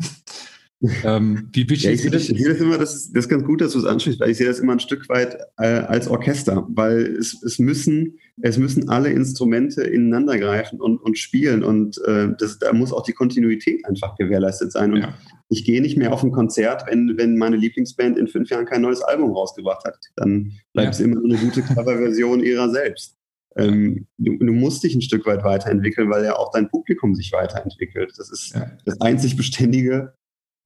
[1.04, 3.30] Ähm, wie wichtig ja, ich sehe das, ich sehe das immer, das ist, das ist
[3.30, 5.68] ganz gut, dass du es ansprichst, weil ich sehe das immer ein Stück weit äh,
[5.68, 11.64] als Orchester, weil es, es, müssen, es müssen alle Instrumente ineinander greifen und, und spielen
[11.64, 14.94] und äh, das, da muss auch die Kontinuität einfach gewährleistet sein.
[14.94, 15.14] Und ja.
[15.50, 18.82] ich gehe nicht mehr auf ein Konzert, wenn, wenn meine Lieblingsband in fünf Jahren kein
[18.82, 20.00] neues Album rausgebracht hat.
[20.16, 20.92] Dann bleibt ja.
[20.92, 23.18] es immer eine gute Coverversion ihrer selbst.
[23.58, 27.34] Ähm, du, du, musst dich ein Stück weit weiterentwickeln, weil ja auch dein Publikum sich
[27.34, 28.14] weiterentwickelt.
[28.18, 28.72] Das ist ja.
[28.86, 30.14] das einzig Beständige,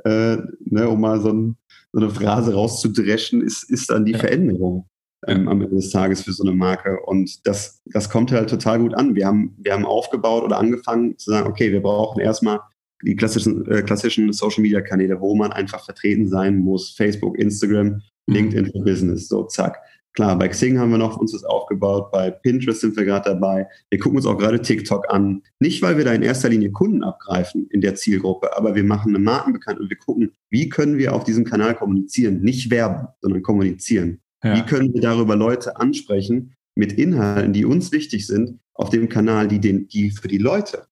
[0.05, 1.57] äh, ne, um mal so, ein,
[1.91, 4.19] so, eine Phrase rauszudreschen, ist, ist dann die ja.
[4.19, 4.87] Veränderung
[5.27, 6.99] ähm, am Ende des Tages für so eine Marke.
[7.05, 9.15] Und das, das kommt halt total gut an.
[9.15, 12.59] Wir haben, wir haben aufgebaut oder angefangen zu sagen, okay, wir brauchen erstmal
[13.03, 16.91] die klassischen, äh, klassischen Social-Media-Kanäle, wo man einfach vertreten sein muss.
[16.91, 18.01] Facebook, Instagram, mhm.
[18.27, 19.77] LinkedIn für Business, so zack.
[20.15, 23.67] Klar, bei Xing haben wir noch uns das aufgebaut, bei Pinterest sind wir gerade dabei.
[23.89, 25.43] Wir gucken uns auch gerade TikTok an.
[25.59, 29.13] Nicht, weil wir da in erster Linie Kunden abgreifen in der Zielgruppe, aber wir machen
[29.13, 32.41] eine Marken bekannt und wir gucken, wie können wir auf diesem Kanal kommunizieren.
[32.41, 34.21] Nicht werben, sondern kommunizieren.
[34.41, 34.55] Ja.
[34.55, 39.49] Wie können wir darüber Leute ansprechen mit Inhalten, die uns wichtig sind, auf dem Kanal,
[39.49, 40.87] die, den, die für die Leute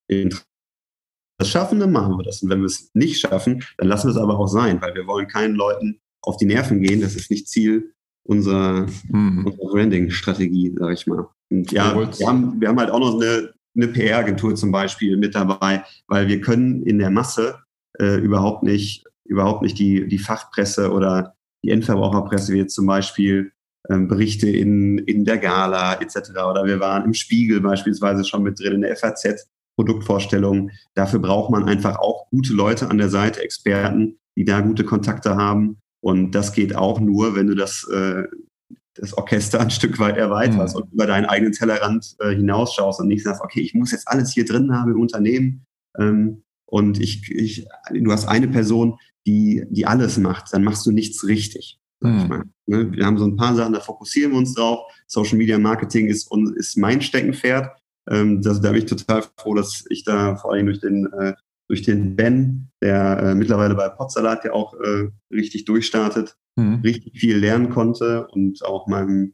[1.37, 2.41] das schaffen, dann machen wir das.
[2.41, 5.07] Und wenn wir es nicht schaffen, dann lassen wir es aber auch sein, weil wir
[5.07, 7.01] wollen keinen Leuten auf die Nerven gehen.
[7.01, 9.45] Das ist nicht Ziel unserer, mhm.
[9.45, 11.27] unserer Branding-Strategie, sage ich mal.
[11.49, 15.35] Und ja, wir haben, wir haben halt auch noch eine, eine PR-Agentur zum Beispiel mit
[15.35, 17.59] dabei, weil wir können in der Masse
[17.99, 23.51] äh, überhaupt nicht, überhaupt nicht die, die Fachpresse oder die Endverbraucherpresse, wie jetzt zum Beispiel
[23.89, 26.31] ähm, Berichte in, in der Gala etc.
[26.49, 30.71] Oder wir waren im Spiegel beispielsweise schon mit drin, in der FAZ, Produktvorstellungen.
[30.93, 35.35] Dafür braucht man einfach auch gute Leute an der Seite, Experten, die da gute Kontakte
[35.35, 35.77] haben.
[36.03, 38.23] Und das geht auch nur, wenn du das, äh,
[38.95, 40.81] das Orchester ein Stück weit erweiterst mhm.
[40.81, 44.33] und über deinen eigenen Tellerrand äh, hinausschaust und nicht sagst, okay, ich muss jetzt alles
[44.33, 45.65] hier drin haben im Unternehmen.
[45.97, 50.91] Ähm, und ich, ich, du hast eine Person, die, die alles macht, dann machst du
[50.91, 51.79] nichts richtig.
[52.01, 52.51] Mhm.
[52.65, 52.91] Ne?
[52.91, 54.81] Wir haben so ein paar Sachen, da fokussieren wir uns drauf.
[55.07, 57.71] Social Media Marketing ist, ist mein Steckenpferd.
[58.09, 61.33] Ähm, das, da bin ich total froh, dass ich da vor allem durch den, äh,
[61.73, 66.81] durch den Ben, der äh, mittlerweile bei Potsalat ja auch äh, richtig durchstartet, mhm.
[66.83, 69.33] richtig viel lernen konnte und auch meinem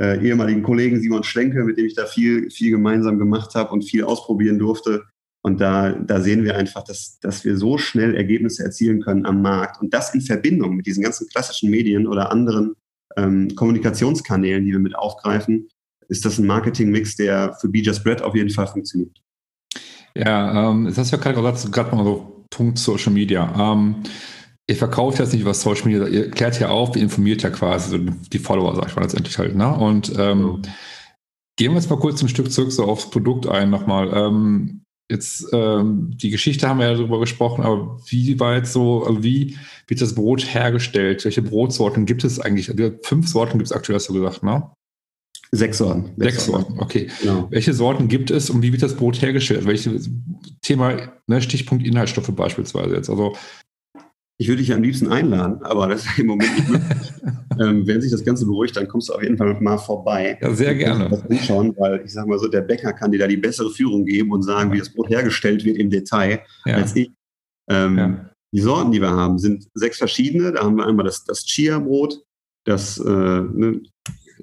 [0.00, 3.82] äh, ehemaligen Kollegen Simon Schlenke, mit dem ich da viel, viel gemeinsam gemacht habe und
[3.82, 5.04] viel ausprobieren durfte.
[5.42, 9.42] Und da, da sehen wir einfach, dass, dass wir so schnell Ergebnisse erzielen können am
[9.42, 12.76] Markt und das in Verbindung mit diesen ganzen klassischen Medien oder anderen
[13.18, 15.68] ähm, Kommunikationskanälen, die wir mit aufgreifen,
[16.08, 19.23] ist das ein Marketing-Mix, der für Be Just Bread auf jeden Fall funktioniert.
[20.16, 23.72] Ja, ähm, das hast du ja gerade gerade mal so Punkt Social Media.
[23.72, 24.02] Ähm,
[24.68, 28.06] ihr verkauft jetzt nicht über Social Media, ihr klärt ja auf, ihr informiert ja quasi
[28.32, 29.56] die Follower, sag ich mal letztendlich halt.
[29.56, 29.74] Ne?
[29.74, 30.62] Und ähm,
[31.56, 34.12] gehen wir jetzt mal kurz ein Stück zurück so aufs Produkt ein nochmal.
[34.14, 39.22] Ähm, jetzt ähm, die Geschichte haben wir ja darüber gesprochen, aber wie weit so, also
[39.22, 41.24] wie wird das Brot hergestellt?
[41.24, 42.72] Welche Brotsorten gibt es eigentlich?
[43.02, 44.70] Fünf Sorten gibt es aktuell, hast du gesagt, ne?
[45.54, 46.10] Sechs Sorten.
[46.16, 47.08] Sechs Sorten, okay.
[47.22, 47.46] Genau.
[47.50, 49.66] Welche Sorten gibt es und wie wird das Brot hergestellt?
[49.66, 50.10] Welches
[50.62, 50.96] Thema,
[51.28, 53.08] ne, Stichpunkt Inhaltsstoffe beispielsweise jetzt?
[53.08, 53.34] Also
[54.36, 57.12] ich würde dich am liebsten einladen, aber das ist im Moment nicht möglich.
[57.60, 60.36] ähm, wenn sich das Ganze beruhigt, dann kommst du auf jeden Fall mal vorbei.
[60.42, 61.08] Ja, sehr gerne.
[61.08, 64.04] Das anschauen, weil ich sage mal so, der Bäcker kann dir da die bessere Führung
[64.04, 66.74] geben und sagen, wie das Brot hergestellt wird im Detail, ja.
[66.74, 67.12] als ich.
[67.70, 68.30] Ähm, ja.
[68.52, 70.52] Die Sorten, die wir haben, sind sechs verschiedene.
[70.52, 72.20] Da haben wir einmal das, das Chia-Brot,
[72.64, 73.82] das äh, ne,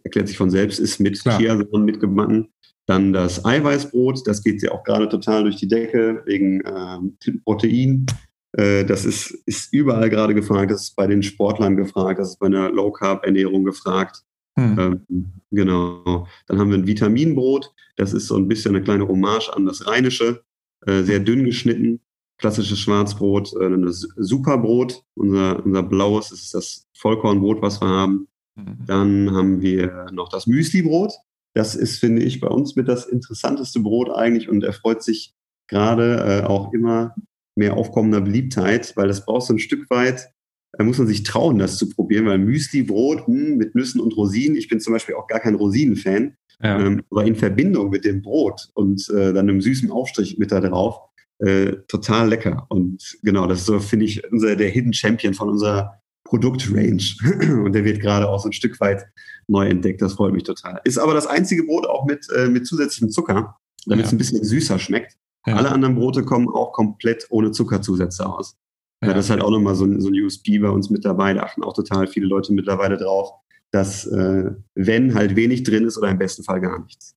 [0.04, 2.50] erklärt sich von selbst, ist mit Chiasamen mitgebacken.
[2.86, 8.06] Dann das Eiweißbrot, das geht ja auch gerade total durch die Decke wegen äh, Protein.
[8.54, 12.40] Äh, das ist, ist überall gerade gefragt, das ist bei den Sportlern gefragt, das ist
[12.40, 14.24] bei einer Low-Carb-Ernährung gefragt.
[14.58, 14.80] Hm.
[15.10, 16.28] Ähm, genau.
[16.48, 19.88] Dann haben wir ein Vitaminbrot, das ist so ein bisschen eine kleine Hommage an das
[19.88, 20.44] Rheinische,
[20.86, 22.02] äh, sehr dünn geschnitten.
[22.38, 28.28] Klassisches Schwarzbrot, äh, das Superbrot, unser, unser blaues, das ist das Vollkornbrot, was wir haben.
[28.66, 28.86] Mhm.
[28.86, 31.14] Dann haben wir noch das Müslibrot.
[31.54, 35.34] Das ist, finde ich, bei uns mit das interessanteste Brot eigentlich und erfreut sich
[35.68, 37.16] gerade äh, auch immer
[37.56, 40.30] mehr aufkommender Beliebtheit, weil das braucht so ein Stück weit,
[40.74, 44.56] da muss man sich trauen, das zu probieren, weil Müslibrot hm, mit Nüssen und Rosinen,
[44.56, 46.80] ich bin zum Beispiel auch gar kein Rosinen-Fan, ja.
[46.80, 50.62] ähm, aber in Verbindung mit dem Brot und äh, dann einem süßen Aufstrich mit da
[50.62, 51.00] drauf,
[51.40, 52.68] äh, total lecker.
[52.70, 56.01] Und genau, das ist so, finde ich, unser, der Hidden Champion von unserer
[56.32, 57.04] Produktrange.
[57.66, 59.06] Und der wird gerade auch so ein Stück weit
[59.48, 60.02] neu entdeckt.
[60.02, 60.80] Das freut mich total.
[60.86, 64.08] Ist aber das einzige Brot auch mit, äh, mit zusätzlichem Zucker, damit ja.
[64.08, 65.18] es ein bisschen süßer schmeckt.
[65.46, 65.58] Ja.
[65.58, 68.56] Alle anderen Brote kommen auch komplett ohne Zuckerzusätze aus.
[69.04, 69.14] Ja.
[69.14, 71.34] Das ist halt auch nochmal so ein, so ein USB bei uns mit dabei.
[71.34, 73.32] Da achten auch total viele Leute mittlerweile drauf,
[73.72, 77.14] dass äh, wenn halt wenig drin ist oder im besten Fall gar nichts.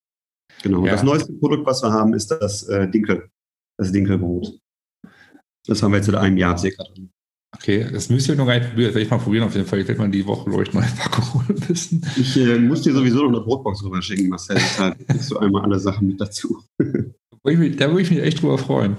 [0.63, 0.85] Genau.
[0.85, 0.93] Ja.
[0.93, 3.29] Das neueste Produkt, was wir haben, ist das äh, Dinkel,
[3.77, 4.59] das Dinkelbrot.
[5.67, 7.11] Das haben wir jetzt seit einem Jahr circa drin.
[7.55, 8.89] Okay, das müsst ihr noch gar nicht probieren.
[8.89, 9.81] Das werde ich mal probieren auf jeden Fall.
[9.81, 12.07] Ich werde mal die Woche, glaube ich, neue Packung holen müssen.
[12.17, 14.57] Ich äh, muss dir sowieso noch eine Brotbox rüber schicken, Marcel.
[14.57, 16.63] Deshalb kriegst du einmal alle Sachen mit dazu.
[17.43, 18.97] da würde ich mich echt drüber freuen.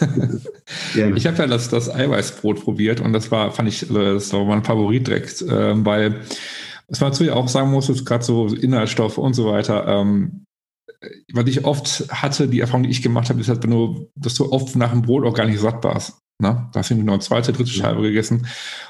[1.14, 4.44] ich habe ja das, das Eiweißbrot probiert und das war, fand ich, äh, das war
[4.44, 6.20] mein Favorit direkt, äh, weil,
[6.88, 10.44] was man dazu ja auch sagen muss, ist gerade so Inhaltsstoffe und so weiter, ähm,
[11.32, 14.34] was ich oft hatte, die Erfahrung, die ich gemacht habe, ist halt, wenn du, dass
[14.34, 16.18] du oft nach dem Brot auch gar nicht satt warst.
[16.40, 16.68] Ne?
[16.72, 18.46] Da hast du noch eine zweite, dritte Scheibe gegessen.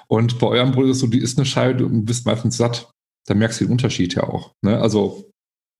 [0.09, 2.91] Und bei eurem Brot ist es so, die ist eine Scheibe und bist meistens satt.
[3.27, 4.53] Da merkst du den Unterschied ja auch.
[4.63, 4.81] Ne?
[4.81, 5.31] Also,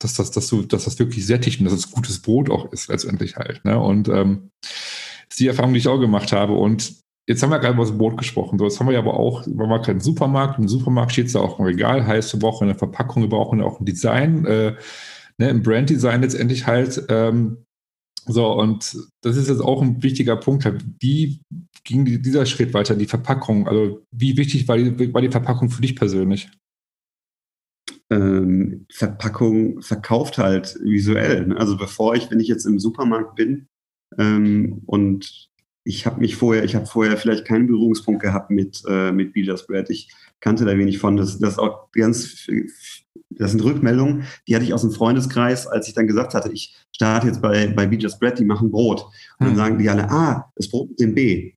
[0.01, 2.89] dass das, dass du, dass das wirklich sättigt und dass es gutes Brot auch ist,
[2.89, 3.65] letztendlich halt.
[3.65, 3.79] Ne?
[3.79, 4.73] Und ähm, das
[5.31, 6.53] ist die Erfahrung, die ich auch gemacht habe.
[6.53, 6.95] Und
[7.27, 8.59] jetzt haben wir gerade über das Brot gesprochen.
[8.59, 10.59] So, jetzt haben wir ja aber auch, wir haben keinen Supermarkt.
[10.59, 13.63] Im Supermarkt steht es ja auch im Regal, heißt, wir brauchen eine Verpackung, wir brauchen
[13.63, 14.77] auch ein Design, äh,
[15.39, 17.05] ne, ein Branddesign letztendlich halt.
[17.09, 17.66] Ähm,
[18.27, 20.69] so, und das ist jetzt auch ein wichtiger Punkt.
[21.01, 21.41] Wie
[21.85, 23.69] ging dieser Schritt weiter, die Verpackung?
[23.69, 26.51] Also, wie wichtig war die, war die Verpackung für dich persönlich?
[28.11, 31.47] Ähm, Verpackung verkauft halt visuell.
[31.47, 31.57] Ne?
[31.57, 33.69] Also, bevor ich, wenn ich jetzt im Supermarkt bin
[34.19, 35.49] ähm, und
[35.85, 39.57] ich habe mich vorher, ich habe vorher vielleicht keinen Berührungspunkt gehabt mit, äh, mit Beater
[39.57, 39.89] Spread.
[39.89, 41.17] Ich kannte da wenig von.
[41.17, 42.49] Das, das auch ganz,
[43.39, 46.77] das sind Rückmeldungen, die hatte ich aus dem Freundeskreis, als ich dann gesagt hatte, ich
[46.95, 49.07] starte jetzt bei, bei Beater Spread, die machen Brot.
[49.39, 49.47] Und hm.
[49.47, 51.55] dann sagen die alle, ah, das Brot mit dem B.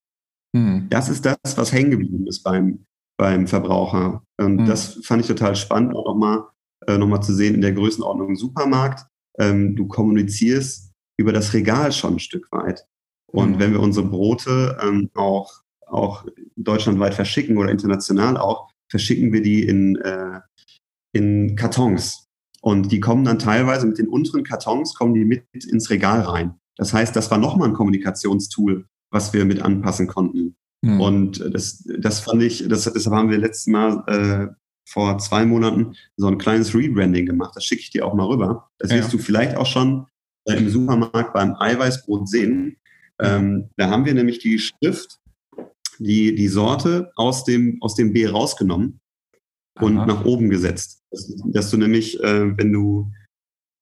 [0.56, 0.88] Hm.
[0.89, 2.86] Das ist das, was hängen geblieben ist beim,
[3.18, 4.24] beim Verbraucher.
[4.38, 4.65] Und hm.
[4.65, 6.44] das fand ich total spannend, auch nochmal
[6.88, 9.06] äh, noch mal zu sehen in der Größenordnung Supermarkt.
[9.38, 12.86] Ähm, du kommunizierst über das Regal schon ein Stück weit.
[13.32, 13.60] Und mhm.
[13.60, 19.68] wenn wir unsere Brote ähm, auch, auch deutschlandweit verschicken oder international auch, verschicken wir die
[19.68, 20.39] in, äh,
[21.12, 22.28] in Kartons.
[22.62, 26.56] Und die kommen dann teilweise mit den unteren Kartons, kommen die mit ins Regal rein.
[26.76, 30.56] Das heißt, das war nochmal ein Kommunikationstool, was wir mit anpassen konnten.
[30.82, 31.02] Mhm.
[31.02, 34.54] Und das, das fand ich, das, deshalb haben wir letztes Mal äh,
[34.88, 37.54] vor zwei Monaten so ein kleines Rebranding gemacht.
[37.56, 38.69] Das schicke ich dir auch mal rüber.
[38.80, 38.98] Das ja.
[38.98, 40.08] wirst du vielleicht auch schon
[40.45, 42.78] äh, im Supermarkt beim Eiweißbrot sehen.
[43.19, 45.19] Ähm, da haben wir nämlich die Schrift,
[46.00, 49.02] die, die Sorte aus dem, aus dem B rausgenommen
[49.82, 50.06] und Aha.
[50.06, 51.02] nach oben gesetzt.
[51.46, 53.12] Dass, du nämlich, äh, wenn du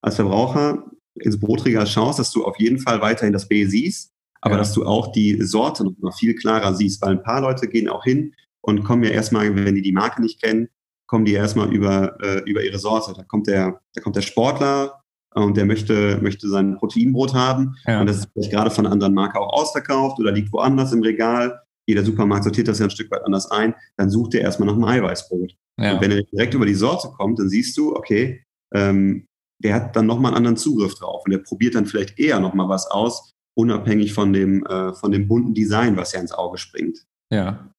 [0.01, 4.55] als Verbraucher ins Brotregal schaust, dass du auf jeden Fall weiterhin das B siehst, aber
[4.55, 4.59] ja.
[4.59, 8.03] dass du auch die Sorte noch viel klarer siehst, weil ein paar Leute gehen auch
[8.03, 10.69] hin und kommen ja erstmal, wenn die die Marke nicht kennen,
[11.07, 13.13] kommen die erstmal über, äh, über ihre Sorte.
[13.13, 15.01] Da kommt der, da kommt der Sportler
[15.33, 17.75] und der möchte, möchte sein Proteinbrot haben.
[17.85, 18.01] Ja.
[18.01, 21.01] Und das ist vielleicht gerade von einer anderen Marke auch ausverkauft oder liegt woanders im
[21.01, 21.61] Regal.
[21.87, 23.73] Jeder Supermarkt sortiert das ja ein Stück weit anders ein.
[23.95, 25.55] Dann sucht er erstmal nach einem Eiweißbrot.
[25.79, 25.93] Ja.
[25.93, 29.27] Und wenn er direkt über die Sorte kommt, dann siehst du, okay, ähm,
[29.59, 32.69] der hat dann nochmal einen anderen Zugriff drauf und der probiert dann vielleicht eher nochmal
[32.69, 37.05] was aus, unabhängig von dem, äh, von dem bunten Design, was ja ins Auge springt.
[37.31, 37.71] Ja.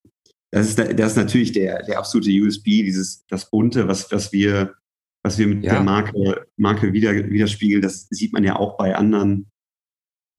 [0.50, 4.74] Das ist, das ist natürlich der, der absolute USB, dieses, das Bunte, was, was wir
[5.22, 5.74] was wir mit ja.
[5.74, 9.50] der Marke, Marke wieder, widerspiegeln, das sieht man ja auch bei anderen,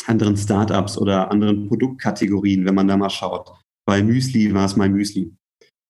[0.06, 3.52] anderen Startups oder anderen Produktkategorien, wenn man da mal schaut.
[3.86, 5.36] Bei Müsli war es mein Müsli,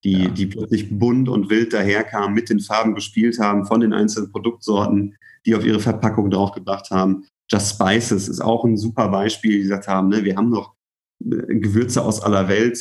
[0.04, 0.30] die, ja.
[0.30, 5.16] die plötzlich bunt und wild daherkamen, mit den Farben gespielt haben von den einzelnen Produktsorten,
[5.46, 7.26] die auf ihre Verpackung draufgebracht haben.
[7.52, 10.76] Just Spices ist auch ein super Beispiel, die gesagt haben, ne, wir haben noch
[11.24, 12.80] äh, Gewürze aus aller Welt,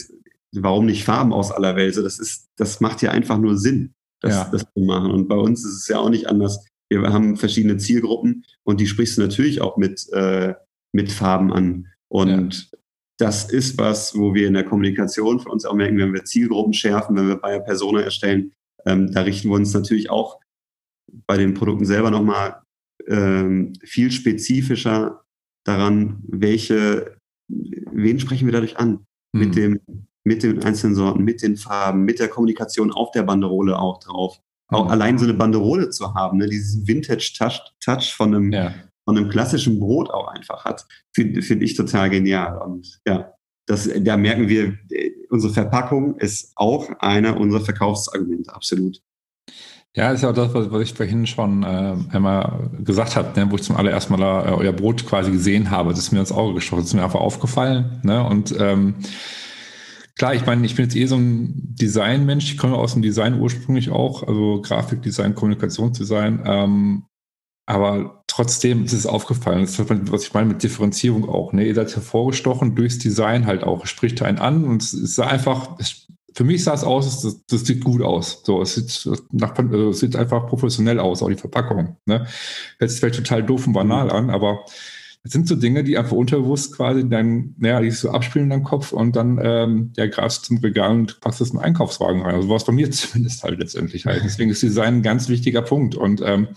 [0.52, 1.96] warum nicht Farben aus aller Welt?
[1.96, 4.48] Das ist, das macht ja einfach nur Sinn das, ja.
[4.50, 5.10] das zu machen.
[5.10, 6.64] Und bei uns ist es ja auch nicht anders.
[6.90, 10.54] Wir haben verschiedene Zielgruppen und die sprichst du natürlich auch mit, äh,
[10.92, 11.86] mit Farben an.
[12.08, 12.70] Und.
[13.18, 16.72] Das ist was, wo wir in der Kommunikation für uns auch merken, wenn wir Zielgruppen
[16.72, 18.52] schärfen, wenn wir Bayer Persona erstellen,
[18.86, 20.40] ähm, da richten wir uns natürlich auch
[21.26, 22.62] bei den Produkten selber nochmal
[23.06, 25.22] ähm, viel spezifischer
[25.64, 27.16] daran, welche,
[27.48, 29.06] wen sprechen wir dadurch an?
[29.32, 29.40] Mhm.
[29.40, 29.80] Mit dem
[30.28, 34.38] mit den einzelnen Sorten, mit den Farben, mit der Kommunikation auf der Banderole auch drauf.
[34.68, 34.90] Auch mhm.
[34.90, 38.74] allein so eine Banderole zu haben, ne, diesen Vintage-Touch von einem, ja.
[39.08, 42.58] Von einem klassischen Brot auch einfach hat, finde find ich total genial.
[42.58, 43.32] Und ja,
[43.64, 44.76] das, da merken wir,
[45.30, 49.00] unsere Verpackung ist auch einer unserer Verkaufsargumente, absolut.
[49.94, 53.56] Ja, ist ja auch das, was, ich vorhin schon äh, einmal gesagt habe, ne, wo
[53.56, 55.88] ich zum allerersten Mal äh, euer Brot quasi gesehen habe.
[55.88, 58.00] Das ist mir ins Auge gestochen, das ist mir einfach aufgefallen.
[58.02, 58.22] Ne?
[58.22, 58.96] Und ähm,
[60.18, 62.50] Klar, ich meine, ich bin jetzt eh so ein Designmensch.
[62.50, 66.42] Ich komme aus dem Design ursprünglich auch, also Grafikdesign, Kommunikationsdesign.
[66.44, 67.04] Ähm,
[67.68, 69.60] aber trotzdem ist es aufgefallen.
[69.60, 71.52] Das ist, was ich meine mit Differenzierung auch.
[71.52, 71.66] Ne?
[71.66, 73.84] Ihr seid hervorgestochen durchs Design halt auch.
[73.84, 77.44] Es spricht einen an und es ist einfach, es, für mich sah es aus, das,
[77.44, 78.42] das sieht gut aus.
[78.42, 81.98] So, es sieht, nach, also es sieht einfach professionell aus, auch die Verpackung.
[82.06, 82.26] Ne?
[82.78, 84.64] Hört sich vielleicht total doof und banal an, aber
[85.22, 88.64] das sind so Dinge, die einfach unterbewusst quasi dann, naja, die so abspielen in deinem
[88.64, 92.36] Kopf und dann ähm, ja, greifst zum Regal und packst es in den Einkaufswagen rein.
[92.36, 94.22] Also war es bei mir zumindest halt letztendlich halt.
[94.24, 95.96] Deswegen ist Design ein ganz wichtiger Punkt.
[95.96, 96.48] Und ähm,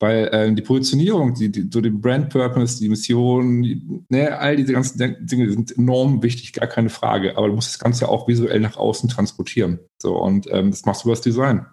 [0.00, 4.56] weil ähm, die Positionierung, die, die, so die Brand Purpose, die Mission, die, ne, all
[4.56, 7.36] diese ganzen Dinge sind enorm wichtig, gar keine Frage.
[7.36, 9.78] Aber du musst das Ganze auch visuell nach außen transportieren.
[10.00, 11.66] So, und ähm, das machst du über das Design.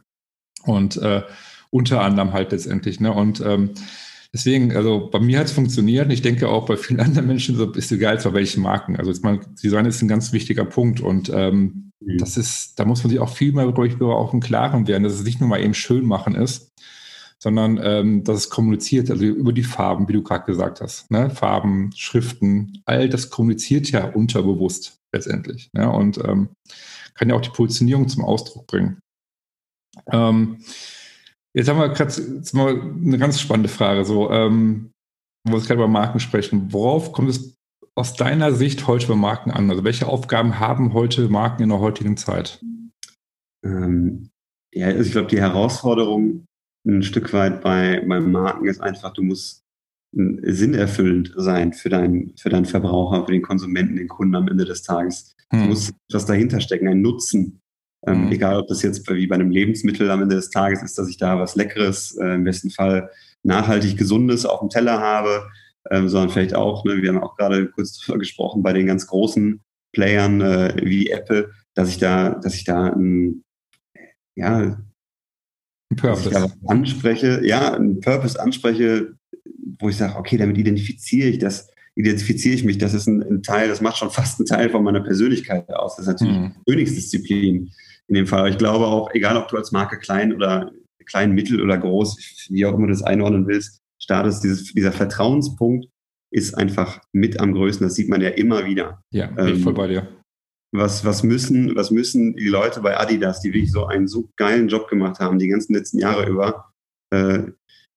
[0.66, 1.24] Und äh,
[1.70, 3.00] unter anderem halt letztendlich.
[3.00, 3.14] Ne?
[3.14, 3.72] Und ähm,
[4.34, 6.12] Deswegen, also bei mir hat es funktioniert.
[6.12, 8.98] Ich denke auch bei vielen anderen Menschen so, ist egal, bei welchen Marken.
[8.98, 12.18] Also mal, Design ist ein ganz wichtiger Punkt und ähm, mhm.
[12.18, 15.04] das ist, da muss man sich auch viel mehr, glaube ich, auch im Klaren werden,
[15.04, 16.74] dass es nicht nur mal eben schön machen ist,
[17.42, 21.10] sondern ähm, dass es kommuniziert, also über die Farben, wie du gerade gesagt hast.
[21.12, 21.30] Ne?
[21.30, 25.70] Farben, Schriften, all das kommuniziert ja unterbewusst letztendlich.
[25.74, 25.92] Ne?
[25.92, 26.50] Und ähm,
[27.14, 29.00] kann ja auch die Positionierung zum Ausdruck bringen.
[30.12, 30.58] Ähm,
[31.58, 34.92] Jetzt haben wir gerade eine ganz spannende Frage, so, ähm,
[35.44, 36.72] wo wir gerade über Marken sprechen.
[36.72, 37.56] Worauf kommt es
[37.96, 39.68] aus deiner Sicht heute bei Marken an?
[39.72, 42.64] Also welche Aufgaben haben heute Marken in der heutigen Zeit?
[43.66, 44.30] Ähm,
[44.72, 46.46] ja, also ich glaube, die Herausforderung
[46.88, 49.64] ein Stück weit bei, bei Marken ist einfach, du musst,
[50.14, 54.82] sinnerfüllend sein für deinen, für deinen Verbraucher, für den Konsumenten, den Kunden am Ende des
[54.82, 55.36] Tages.
[55.52, 55.62] Hm.
[55.62, 57.62] Es muss etwas dahinter stecken, ein Nutzen.
[58.06, 58.32] Ähm, hm.
[58.32, 61.18] Egal, ob das jetzt wie bei einem Lebensmittel am Ende des Tages ist, dass ich
[61.18, 63.10] da was Leckeres, äh, im besten Fall
[63.44, 65.48] nachhaltig Gesundes auf dem Teller habe,
[65.92, 69.08] ähm, sondern vielleicht auch, ne, wir haben auch gerade kurz darüber gesprochen, bei den ganz
[69.08, 69.62] großen
[69.94, 73.44] Playern äh, wie Apple, dass ich da, dass ich da ein,
[74.36, 74.78] ja,
[75.96, 76.30] Purpose.
[76.30, 79.14] Dass ich da anspreche, ja, einen Purpose anspreche,
[79.80, 83.44] wo ich sage, okay, damit identifiziere ich das, identifiziere ich mich, das ist ein, ein,
[83.44, 85.96] Teil, das macht schon fast einen Teil von meiner Persönlichkeit aus.
[85.96, 86.56] Das ist natürlich mhm.
[86.68, 87.72] Königsdisziplin
[88.08, 88.40] in dem Fall.
[88.40, 90.72] Aber ich glaube auch, egal ob du als Marke klein oder
[91.06, 95.88] klein, mittel oder groß, wie auch immer du das einordnen willst, startest, dieses, dieser Vertrauenspunkt
[96.32, 97.88] ist einfach mit am größten.
[97.88, 99.02] Das sieht man ja immer wieder.
[99.12, 100.08] Ja, bin ähm, ich voll bei dir.
[100.74, 104.68] Was, was, müssen, was müssen die Leute bei Adidas, die wirklich so einen so geilen
[104.68, 106.74] Job gemacht haben, die ganzen letzten Jahre über,
[107.10, 107.44] äh,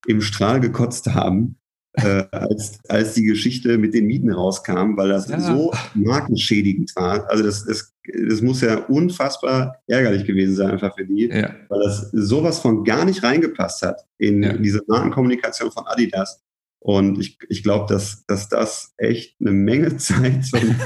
[0.06, 1.56] im Strahl gekotzt haben,
[1.94, 5.40] äh, als, als die Geschichte mit den Mieten rauskam, weil das ja.
[5.40, 7.28] so markenschädigend war.
[7.28, 7.92] Also das, das,
[8.28, 11.54] das muss ja unfassbar ärgerlich gewesen sein einfach für die, ja.
[11.68, 14.52] weil das sowas von gar nicht reingepasst hat in ja.
[14.52, 16.42] diese Markenkommunikation von Adidas.
[16.82, 20.76] Und ich, ich glaube, dass, dass das echt eine Menge Zeit und,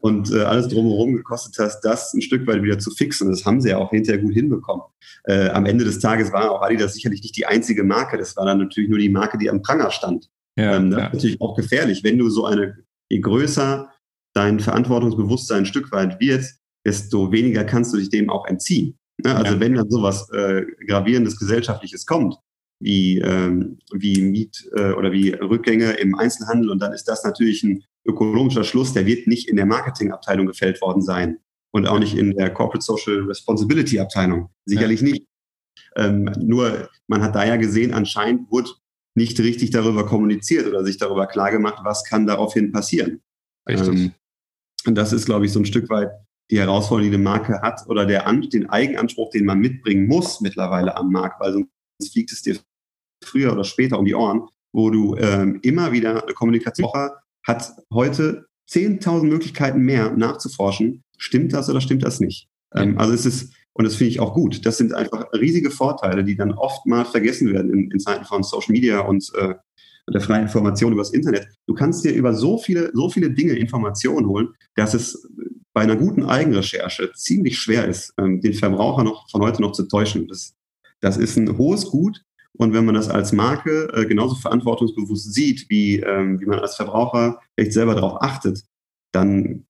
[0.00, 3.28] und äh, alles drumherum gekostet hat, das ein Stück weit wieder zu fixen.
[3.28, 4.84] Das haben sie ja auch hinterher gut hinbekommen.
[5.24, 8.18] Äh, am Ende des Tages war auch Adidas sicherlich nicht die einzige Marke.
[8.18, 10.28] Das war dann natürlich nur die Marke, die am Pranger stand.
[10.56, 11.06] Ja, ähm, das ja.
[11.06, 12.76] ist natürlich auch gefährlich, wenn du so eine,
[13.10, 13.90] je größer
[14.34, 16.44] dein Verantwortungsbewusstsein ein Stück weit wird,
[16.86, 18.96] desto weniger kannst du dich dem auch entziehen.
[19.24, 19.34] Ne?
[19.34, 19.60] Also ja.
[19.60, 22.36] wenn dann sowas äh, gravierendes Gesellschaftliches kommt,
[22.82, 27.62] wie, ähm, wie Miet- äh, oder wie Rückgänge im Einzelhandel, und dann ist das natürlich
[27.62, 31.38] ein ökonomischer Schluss, der wird nicht in der Marketingabteilung gefällt worden sein
[31.70, 34.48] und auch nicht in der Corporate Social Responsibility Abteilung.
[34.66, 35.26] Sicherlich nicht.
[35.96, 38.70] Ähm, nur man hat da ja gesehen, anscheinend wurde
[39.14, 43.20] nicht richtig darüber kommuniziert oder sich darüber klargemacht, was kann daraufhin passieren.
[43.68, 43.88] Richtig.
[43.88, 44.12] Ähm,
[44.86, 46.10] und das ist, glaube ich, so ein Stück weit
[46.50, 50.40] die Herausforderung, die eine Marke hat oder der An den Eigenanspruch, den man mitbringen muss
[50.40, 52.56] mittlerweile am Markt, weil sonst fliegt es dir
[53.24, 57.10] früher oder später um die Ohren, wo du ähm, immer wieder eine Kommunikation
[57.46, 61.02] hat heute 10.000 Möglichkeiten mehr nachzuforschen.
[61.18, 62.48] Stimmt das oder stimmt das nicht?
[62.74, 64.66] Ähm, also es ist und das finde ich auch gut.
[64.66, 68.42] Das sind einfach riesige Vorteile, die dann oft mal vergessen werden in, in Zeiten von
[68.42, 69.54] Social Media und äh,
[70.12, 71.46] der freien Information übers Internet.
[71.66, 75.26] Du kannst dir über so viele, so viele Dinge Informationen holen, dass es
[75.72, 79.84] bei einer guten Eigenrecherche ziemlich schwer ist, ähm, den Verbraucher noch von heute noch zu
[79.84, 80.28] täuschen.
[80.28, 80.54] Das,
[81.00, 82.22] das ist ein hohes Gut.
[82.58, 86.76] Und wenn man das als Marke äh, genauso verantwortungsbewusst sieht, wie, ähm, wie man als
[86.76, 88.64] Verbraucher vielleicht selber darauf achtet,
[89.12, 89.66] dann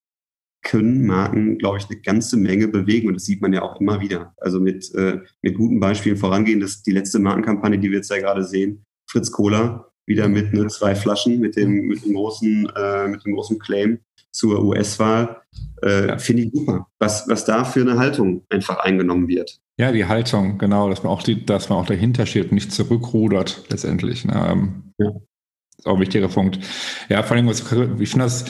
[0.62, 4.00] können Marken, glaube ich, eine ganze Menge bewegen und das sieht man ja auch immer
[4.00, 4.34] wieder.
[4.38, 6.60] Also mit, äh, mit guten Beispielen vorangehen.
[6.60, 10.66] Das die letzte Markenkampagne, die wir jetzt ja gerade sehen, Fritz Cola, wieder mit ne,
[10.68, 13.98] zwei Flaschen, mit dem, mit dem, großen, äh, mit dem großen Claim
[14.30, 15.42] zur US-Wahl.
[15.82, 16.18] Äh.
[16.18, 19.60] Finde ich super, was, was da für eine Haltung einfach eingenommen wird.
[19.82, 22.70] Ja, die Haltung, genau, dass man auch, die, dass man auch dahinter steht und nicht
[22.70, 24.24] zurückrudert letztendlich.
[24.24, 24.32] Ne?
[24.48, 25.08] Ähm, ja.
[25.76, 26.60] Ist auch ein wichtiger Punkt.
[27.08, 27.66] Ja, vor allem, was, ich
[28.10, 28.44] finde das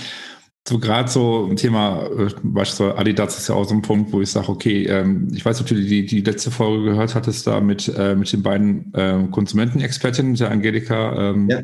[0.69, 4.21] so gerade so ein Thema, äh, beispielsweise Adidas ist ja auch so ein Punkt, wo
[4.21, 7.63] ich sage, okay, ähm, ich weiß, ob du die, die letzte Folge gehört hattest, da
[7.63, 11.31] mit, äh, mit den beiden ähm, Konsumentenexpertinnen, der Angelika.
[11.31, 11.63] Ähm, ja.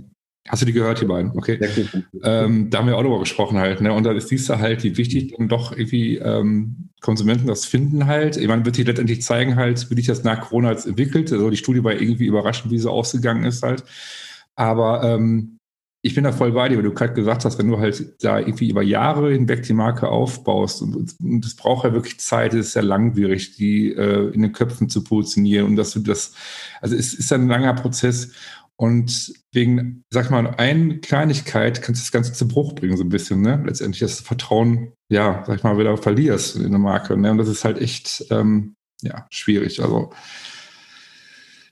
[0.49, 1.33] Hast du die gehört, die beiden?
[1.37, 1.59] Okay.
[2.23, 3.93] Ähm, da haben wir auch darüber gesprochen halt, ne?
[3.93, 8.07] Und da ist siehst du halt, wie wichtig dann doch irgendwie ähm, Konsumenten das finden
[8.07, 8.37] halt.
[8.37, 11.33] Ich meine, wird sich letztendlich zeigen halt, wie sich das nach Corona jetzt entwickelt.
[11.33, 13.85] Also die Studie war irgendwie überraschend, wie sie ausgegangen ist halt.
[14.57, 15.59] Aber ähm,
[16.01, 18.39] ich bin da voll bei dir, weil du gerade gesagt hast, wenn du halt da
[18.39, 22.69] irgendwie über Jahre hinweg die Marke aufbaust und, und das braucht ja wirklich Zeit, es
[22.69, 26.35] ist sehr langwierig, die äh, in den Köpfen zu positionieren und dass du das,
[26.81, 28.31] also es ist ein langer Prozess
[28.81, 33.09] und wegen, sag mal, eine Kleinigkeit kannst du das Ganze zu Bruch bringen, so ein
[33.09, 33.61] bisschen, ne?
[33.67, 37.33] Letztendlich das Vertrauen, ja, sag ich mal, wieder verlierst in der Marke, ne?
[37.33, 39.83] Und das ist halt echt, ähm, ja, schwierig.
[39.83, 40.13] Also,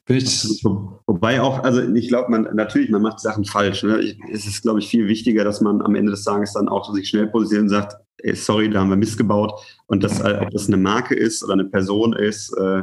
[0.05, 0.65] bin ich
[1.07, 3.85] Wobei auch, also ich glaube, man natürlich, man macht Sachen falsch.
[3.85, 4.17] Ne?
[4.33, 7.09] Es ist, glaube ich, viel wichtiger, dass man am Ende des Tages dann auch sich
[7.09, 9.53] schnell positioniert und sagt, ey, sorry, da haben wir missgebaut.
[9.87, 12.83] Und das, ob das eine Marke ist oder eine Person ist, äh,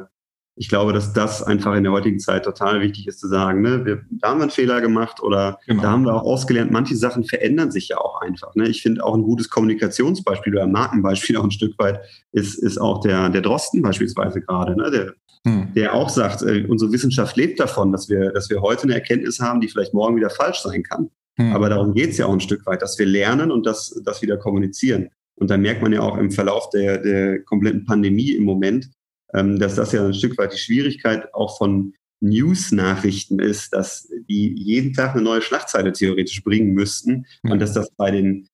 [0.56, 3.86] ich glaube, dass das einfach in der heutigen Zeit total wichtig ist zu sagen, ne,
[3.86, 5.82] wir, da haben wir einen Fehler gemacht oder genau.
[5.82, 6.72] da haben wir auch ausgelernt.
[6.72, 8.54] Manche Sachen verändern sich ja auch einfach.
[8.56, 8.68] Ne?
[8.68, 12.02] Ich finde auch ein gutes Kommunikationsbeispiel oder ein Markenbeispiel auch ein Stück weit
[12.32, 14.92] ist, ist auch der, der Drosten beispielsweise gerade, ne?
[14.92, 15.14] der,
[15.46, 15.74] hm.
[15.74, 19.40] der auch sagt, äh, unsere Wissenschaft lebt davon, dass wir, dass wir heute eine Erkenntnis
[19.40, 21.10] haben, die vielleicht morgen wieder falsch sein kann.
[21.40, 21.54] Hm.
[21.54, 24.22] Aber darum geht es ja auch ein Stück weit, dass wir lernen und das, das
[24.22, 25.10] wieder kommunizieren.
[25.36, 28.92] Und da merkt man ja auch im Verlauf der, der kompletten Pandemie im Moment,
[29.34, 34.94] dass das ja ein Stück weit die Schwierigkeit auch von News-Nachrichten ist, dass die jeden
[34.94, 38.48] Tag eine neue Schlagzeile theoretisch bringen müssten und dass das bei den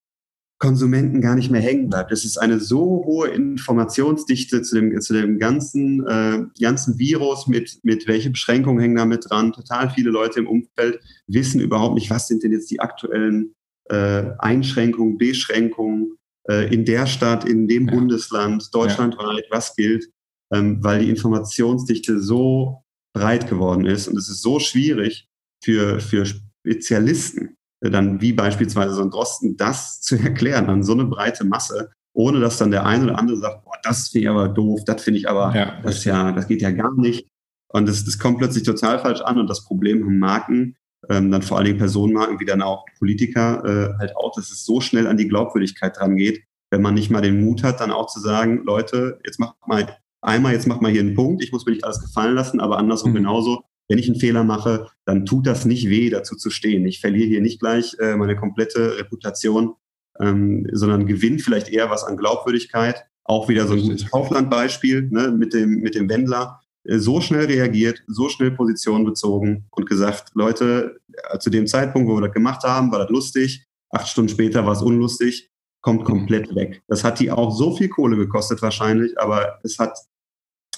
[0.59, 2.11] Konsumenten gar nicht mehr hängen bleibt.
[2.11, 7.79] Es ist eine so hohe Informationsdichte zu dem, zu dem ganzen, äh, ganzen Virus mit,
[7.83, 9.53] mit welche Beschränkungen hängen damit dran.
[9.53, 13.55] Total viele Leute im Umfeld wissen überhaupt nicht, was sind denn jetzt die aktuellen
[13.85, 16.17] äh, Einschränkungen, Beschränkungen
[16.49, 17.93] äh, in der Stadt, in dem ja.
[17.93, 19.55] Bundesland, deutschlandweit, ja.
[19.55, 20.09] was gilt,
[20.53, 22.83] ähm, weil die Informationsdichte so
[23.13, 25.27] breit geworden ist und es ist so schwierig
[25.63, 31.05] für, für Spezialisten, dann wie beispielsweise so ein Drosten, das zu erklären an so eine
[31.05, 34.49] breite Masse, ohne dass dann der eine oder andere sagt, boah, das finde ich aber
[34.49, 37.27] doof, das finde ich aber, ja, das ja, das geht ja gar nicht.
[37.71, 40.75] Und das, das kommt plötzlich total falsch an und das Problem haben Marken,
[41.07, 44.65] ähm, dann vor allen Dingen Personenmarken wie dann auch Politiker äh, halt auch, dass es
[44.65, 47.91] so schnell an die Glaubwürdigkeit dran geht, wenn man nicht mal den Mut hat, dann
[47.91, 51.51] auch zu sagen, Leute, jetzt macht mal einmal, jetzt macht mal hier einen Punkt, ich
[51.51, 53.15] muss mir nicht alles gefallen lassen, aber andersrum mhm.
[53.15, 56.85] genauso, wenn ich einen Fehler mache, dann tut das nicht weh, dazu zu stehen.
[56.85, 59.73] Ich verliere hier nicht gleich äh, meine komplette Reputation,
[60.19, 63.05] ähm, sondern gewinnt vielleicht eher was an Glaubwürdigkeit.
[63.23, 66.61] Auch wieder so ein gutes Kauflandbeispiel ne, mit, dem, mit dem Wendler.
[66.83, 70.99] Äh, so schnell reagiert, so schnell Position bezogen und gesagt, Leute,
[71.31, 73.65] äh, zu dem Zeitpunkt, wo wir das gemacht haben, war das lustig.
[73.91, 75.48] Acht Stunden später war es unlustig,
[75.81, 76.81] kommt komplett weg.
[76.87, 79.97] Das hat die auch so viel Kohle gekostet wahrscheinlich, aber es hat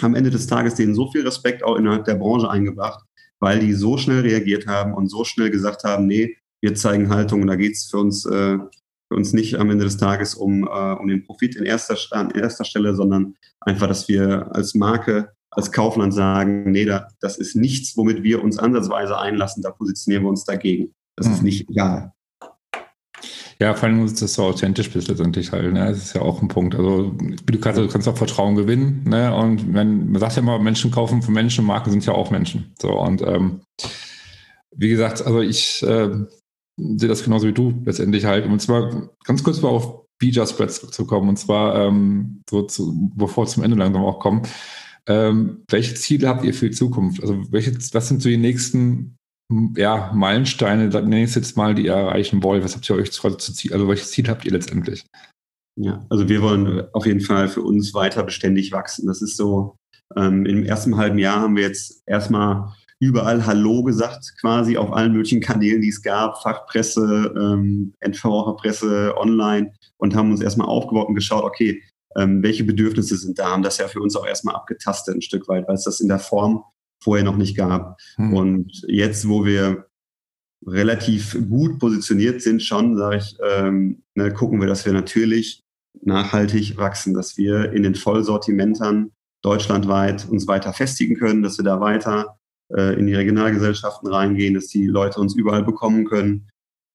[0.02, 3.04] am Ende des Tages denen so viel Respekt auch innerhalb der Branche eingebracht,
[3.40, 7.42] weil die so schnell reagiert haben und so schnell gesagt haben, nee, wir zeigen Haltung
[7.42, 10.64] und da geht es für uns, äh, für uns nicht am Ende des Tages um,
[10.68, 15.32] äh, um den Profit in erster, an erster Stelle, sondern einfach, dass wir als Marke,
[15.50, 20.24] als Kaufland sagen, nee, da, das ist nichts, womit wir uns ansatzweise einlassen, da positionieren
[20.24, 20.94] wir uns dagegen.
[21.18, 21.34] Das hm.
[21.34, 22.14] ist nicht egal.
[23.62, 25.72] Ja, vor allem, dass du so authentisch bist letztendlich halt.
[25.72, 25.86] Ne?
[25.86, 26.74] Das ist ja auch ein Punkt.
[26.74, 29.04] Also, du kannst, du kannst auch Vertrauen gewinnen.
[29.08, 29.32] Ne?
[29.36, 32.74] Und wenn, man sagt ja immer, Menschen kaufen von Menschen, Marken sind ja auch Menschen.
[32.82, 33.62] So, und ähm,
[34.76, 36.10] wie gesagt, also ich äh,
[36.76, 38.48] sehe das genauso wie du letztendlich halt.
[38.48, 41.30] Und zwar ganz kurz mal auf Bija Spreads zurückzukommen.
[41.30, 44.42] Und zwar, ähm, so zu, bevor zum Ende langsam auch kommen.
[45.06, 47.22] Ähm, welche Ziele habt ihr für die Zukunft?
[47.22, 49.20] Also, welche, was sind so die nächsten
[49.76, 52.64] ja, Meilensteine, nenne ich es jetzt mal, die ihr erreichen wollt?
[52.64, 55.06] Was habt ihr euch zu also welches Ziel habt ihr letztendlich?
[55.76, 59.08] Ja, also wir wollen auf jeden Fall für uns weiter beständig wachsen.
[59.08, 59.76] Das ist so,
[60.16, 65.14] ähm, im ersten halben Jahr haben wir jetzt erstmal überall Hallo gesagt, quasi auf allen
[65.14, 71.16] möglichen Kanälen, die es gab, Fachpresse, ähm, Endverbraucherpresse, online und haben uns erstmal aufgebaut und
[71.16, 71.82] geschaut, okay,
[72.16, 75.48] ähm, welche Bedürfnisse sind da, haben das ja für uns auch erstmal abgetastet ein Stück
[75.48, 76.64] weit, weil es das in der Form
[77.04, 78.00] vorher noch nicht gab.
[78.16, 78.34] Hm.
[78.34, 79.86] Und jetzt, wo wir
[80.66, 85.64] relativ gut positioniert sind, schon, sage ich, ähm, ne, gucken wir, dass wir natürlich
[86.04, 91.80] nachhaltig wachsen, dass wir in den Vollsortimentern deutschlandweit uns weiter festigen können, dass wir da
[91.80, 92.38] weiter
[92.70, 96.48] äh, in die Regionalgesellschaften reingehen, dass die Leute uns überall bekommen können,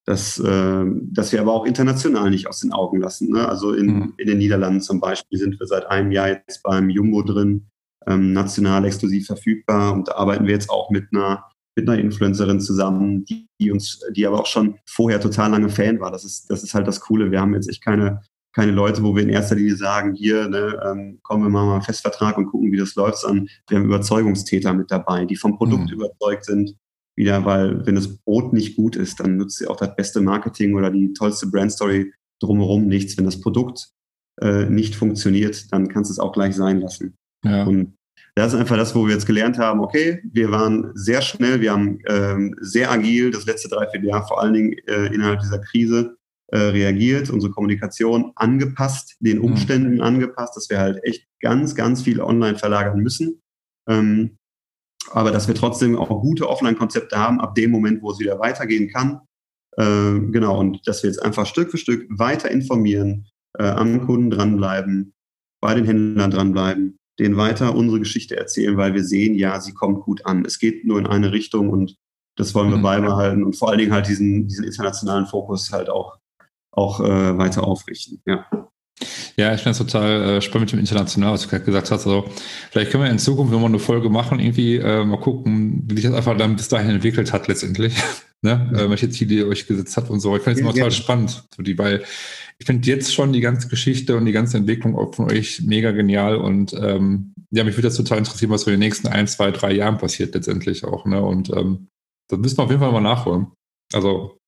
[0.07, 3.33] dass, äh, dass wir aber auch international nicht aus den Augen lassen.
[3.33, 3.49] Ne?
[3.49, 4.15] Also in, mhm.
[4.17, 7.67] in den Niederlanden zum Beispiel sind wir seit einem Jahr jetzt beim Jumbo drin,
[8.07, 9.93] ähm, national exklusiv verfügbar.
[9.93, 11.45] Und da arbeiten wir jetzt auch mit einer,
[11.77, 16.01] mit einer Influencerin zusammen, die, die uns, die aber auch schon vorher total lange Fan
[16.01, 16.11] war.
[16.11, 17.31] Das ist, das ist halt das Coole.
[17.31, 18.23] Wir haben jetzt echt keine,
[18.55, 21.83] keine Leute, wo wir in erster Linie sagen, hier, ne, ähm, kommen wir mal einen
[21.83, 25.91] Festvertrag und gucken, wie das läuft, sondern wir haben Überzeugungstäter mit dabei, die vom Produkt
[25.91, 25.95] mhm.
[25.95, 26.75] überzeugt sind.
[27.19, 30.75] Wieder, weil wenn das Brot nicht gut ist, dann nutzt sie auch das beste Marketing
[30.75, 33.17] oder die tollste Brandstory drumherum nichts.
[33.17, 33.89] Wenn das Produkt
[34.41, 37.17] äh, nicht funktioniert, dann kannst du es auch gleich sein lassen.
[37.45, 37.65] Ja.
[37.65, 37.96] Und
[38.37, 41.72] das ist einfach das, wo wir jetzt gelernt haben, okay, wir waren sehr schnell, wir
[41.72, 46.18] haben ähm, sehr agil das letzte Dreivierteljahr vor allen Dingen äh, innerhalb dieser Krise
[46.49, 49.45] äh, reagiert, unsere Kommunikation angepasst, den mhm.
[49.45, 50.03] Umständen mhm.
[50.03, 53.41] angepasst, dass wir halt echt ganz, ganz viel online verlagern müssen.
[53.89, 54.37] Ähm,
[55.12, 58.91] aber dass wir trotzdem auch gute Offline-Konzepte haben, ab dem Moment, wo es wieder weitergehen
[58.93, 59.20] kann.
[59.78, 63.28] Äh, genau, und dass wir jetzt einfach Stück für Stück weiter informieren,
[63.59, 65.14] äh, am Kunden dranbleiben,
[65.62, 70.03] bei den Händlern dranbleiben denen weiter unsere Geschichte erzählen, weil wir sehen, ja, sie kommt
[70.03, 70.45] gut an.
[70.45, 71.97] Es geht nur in eine Richtung und
[72.37, 72.83] das wollen wir mhm.
[72.83, 76.19] beibehalten und vor allen Dingen halt diesen, diesen internationalen Fokus halt auch,
[76.71, 78.21] auch äh, weiter aufrichten.
[78.27, 78.47] Ja.
[79.37, 82.07] Ja, ich finde es total äh, spannend mit dem International, was du gerade gesagt hast.
[82.07, 82.25] Also,
[82.71, 86.05] vielleicht können wir in Zukunft nochmal eine Folge machen, irgendwie äh, mal gucken, wie sich
[86.05, 87.95] das einfach dann bis dahin entwickelt hat letztendlich.
[88.43, 88.70] Ne?
[88.74, 88.91] Ja.
[88.91, 90.37] Welche Ziele ihr euch gesetzt habt und so.
[90.37, 92.05] Ich finde es ja, total spannend, so die, weil
[92.59, 96.37] ich finde jetzt schon die ganze Geschichte und die ganze Entwicklung von euch mega genial
[96.37, 99.51] und ähm, ja, mich würde das total interessieren, was so in den nächsten ein, zwei,
[99.51, 101.07] drei Jahren passiert letztendlich auch.
[101.07, 101.22] Ne?
[101.22, 101.89] Und ähm,
[102.28, 103.49] das müssen wir auf jeden Fall mal nachholen.
[103.93, 104.39] Also,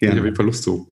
[0.00, 0.08] ja.
[0.08, 0.88] ich habe jeden Fall Lust zu.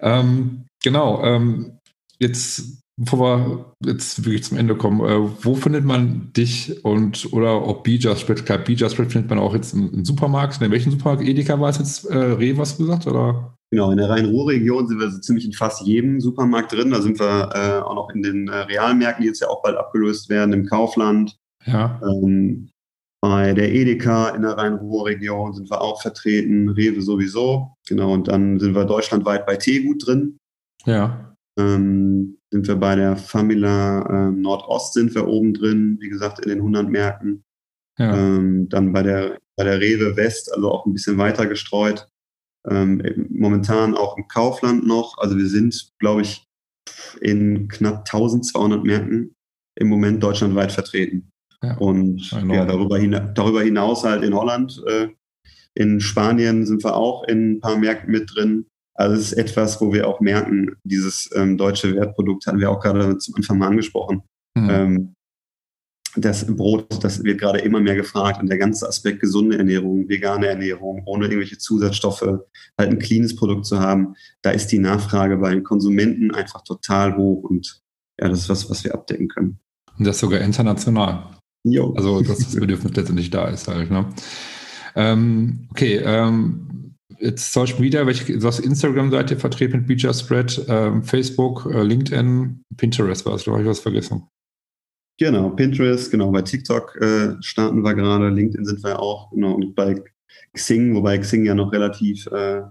[0.00, 1.78] Ähm, genau, ähm,
[2.18, 7.66] jetzt bevor wir jetzt wirklich zum Ende kommen, äh, wo findet man dich und oder
[7.66, 10.60] ob Bija Spread, klar, Bija Spread findet man auch jetzt im, im, Supermarkt.
[10.60, 11.22] In welchem Supermarkt?
[11.22, 13.54] Edeka war es jetzt, äh, Reh, was du gesagt, oder?
[13.70, 16.90] Genau, in der Rhein-Ruhr-Region sind wir so ziemlich in fast jedem Supermarkt drin.
[16.90, 19.76] Da sind wir äh, auch noch in den äh, Realmärkten, die jetzt ja auch bald
[19.76, 21.36] abgelöst werden, im Kaufland.
[21.66, 22.00] Ja.
[22.02, 22.70] Ähm,
[23.20, 27.74] bei der Edeka in der Rhein-Ruhr-Region sind wir auch vertreten, Rewe sowieso.
[27.86, 30.38] Genau, und dann sind wir deutschlandweit bei Teegut drin.
[30.86, 31.36] Ja.
[31.58, 36.48] Ähm, sind wir bei der Famila äh, Nordost sind wir oben drin, wie gesagt, in
[36.48, 37.44] den 100 Märkten.
[37.98, 38.16] Ja.
[38.16, 42.08] Ähm, dann bei der, bei der Rewe West, also auch ein bisschen weiter gestreut.
[42.68, 45.18] Ähm, momentan auch im Kaufland noch.
[45.18, 46.46] Also wir sind, glaube ich,
[47.20, 49.34] in knapp 1200 Märkten
[49.76, 51.30] im Moment deutschlandweit vertreten.
[51.62, 55.08] Ja, und ja, darüber, hina darüber hinaus halt in Holland, äh,
[55.74, 58.66] in Spanien sind wir auch in ein paar Märkten mit drin.
[58.98, 62.80] Also es ist etwas, wo wir auch merken, dieses ähm, deutsche Wertprodukt hatten wir auch
[62.80, 64.22] gerade zum Anfang mal angesprochen.
[64.56, 64.70] Mhm.
[64.70, 65.14] Ähm,
[66.16, 70.48] das Brot, das wird gerade immer mehr gefragt und der ganze Aspekt gesunde Ernährung, vegane
[70.48, 75.50] Ernährung, ohne irgendwelche Zusatzstoffe, halt ein cleanes Produkt zu haben, da ist die Nachfrage bei
[75.50, 77.80] den Konsumenten einfach total hoch und
[78.20, 79.60] ja, das ist was, was wir abdecken können.
[79.96, 81.22] Und das sogar international.
[81.62, 81.94] Jo.
[81.96, 83.92] Also, dass das Bedürfnis letztendlich da ist halt.
[83.92, 84.06] Ne?
[84.96, 86.87] Ähm, okay, ähm,
[87.20, 93.26] jetzt Social Media, welche was Instagram-Seite vertreten mit Beecher Spread, ähm, Facebook, äh, LinkedIn, Pinterest
[93.26, 94.28] war es, da habe ich was vergessen.
[95.18, 99.74] Genau, Pinterest, genau, bei TikTok äh, starten wir gerade, LinkedIn sind wir auch, genau, und
[99.74, 100.02] bei
[100.52, 102.62] Xing, wobei Xing ja noch relativ äh,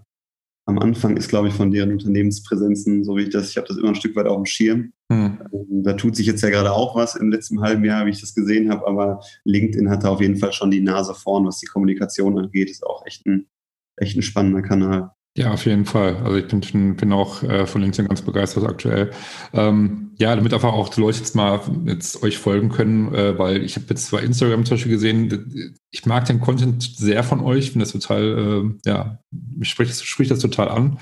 [0.68, 3.78] am Anfang ist, glaube ich, von deren Unternehmenspräsenzen, so wie ich das, ich habe das
[3.78, 4.92] immer ein Stück weit auf dem Schirm.
[5.12, 5.40] Hm.
[5.54, 8.20] Ähm, da tut sich jetzt ja gerade auch was im letzten halben Jahr, wie ich
[8.20, 11.60] das gesehen habe, aber LinkedIn hat da auf jeden Fall schon die Nase vorn, was
[11.60, 13.48] die Kommunikation angeht, ist auch echt ein,
[13.98, 15.12] echt ein spannender Kanal.
[15.38, 16.16] Ja, auf jeden Fall.
[16.24, 19.12] Also ich bin, bin auch äh, von LinkedIn ganz begeistert aktuell.
[19.54, 23.64] Ähm, ja, damit einfach auch die Leute jetzt mal jetzt euch folgen können, äh, weil
[23.64, 27.72] ich habe jetzt bei Instagram zum Beispiel gesehen, ich mag den Content sehr von euch,
[27.72, 28.24] finde das total,
[28.84, 31.00] äh, ja, mich spricht, spricht das total an.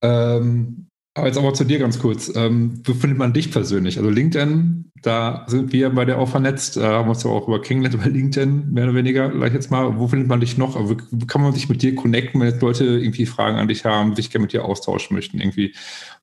[0.00, 2.32] Ähm, aber jetzt aber zu dir ganz kurz.
[2.36, 3.98] Ähm, wo findet man dich persönlich?
[3.98, 7.48] Also LinkedIn, da sind wir bei der auch vernetzt, da haben wir uns ja auch
[7.48, 9.98] über kennengelernt, über LinkedIn, mehr oder weniger, gleich jetzt mal.
[9.98, 10.76] Wo findet man dich noch?
[10.76, 13.84] Also, wo kann man sich mit dir connecten, wenn jetzt Leute irgendwie Fragen an dich
[13.84, 15.40] haben, sich gerne mit dir austauschen möchten?
[15.40, 15.74] Irgendwie,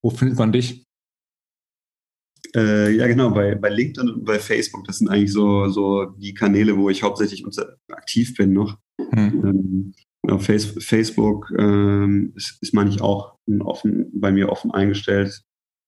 [0.01, 0.85] wo findet man dich?
[2.55, 6.33] Äh, ja, genau, bei, bei LinkedIn und bei Facebook, das sind eigentlich so, so die
[6.33, 7.45] Kanäle, wo ich hauptsächlich
[7.91, 8.77] aktiv bin noch.
[9.11, 9.43] Hm.
[9.43, 9.93] Ähm,
[10.30, 15.41] auf Facebook ähm, ist, ist ich auch offen, bei mir offen eingestellt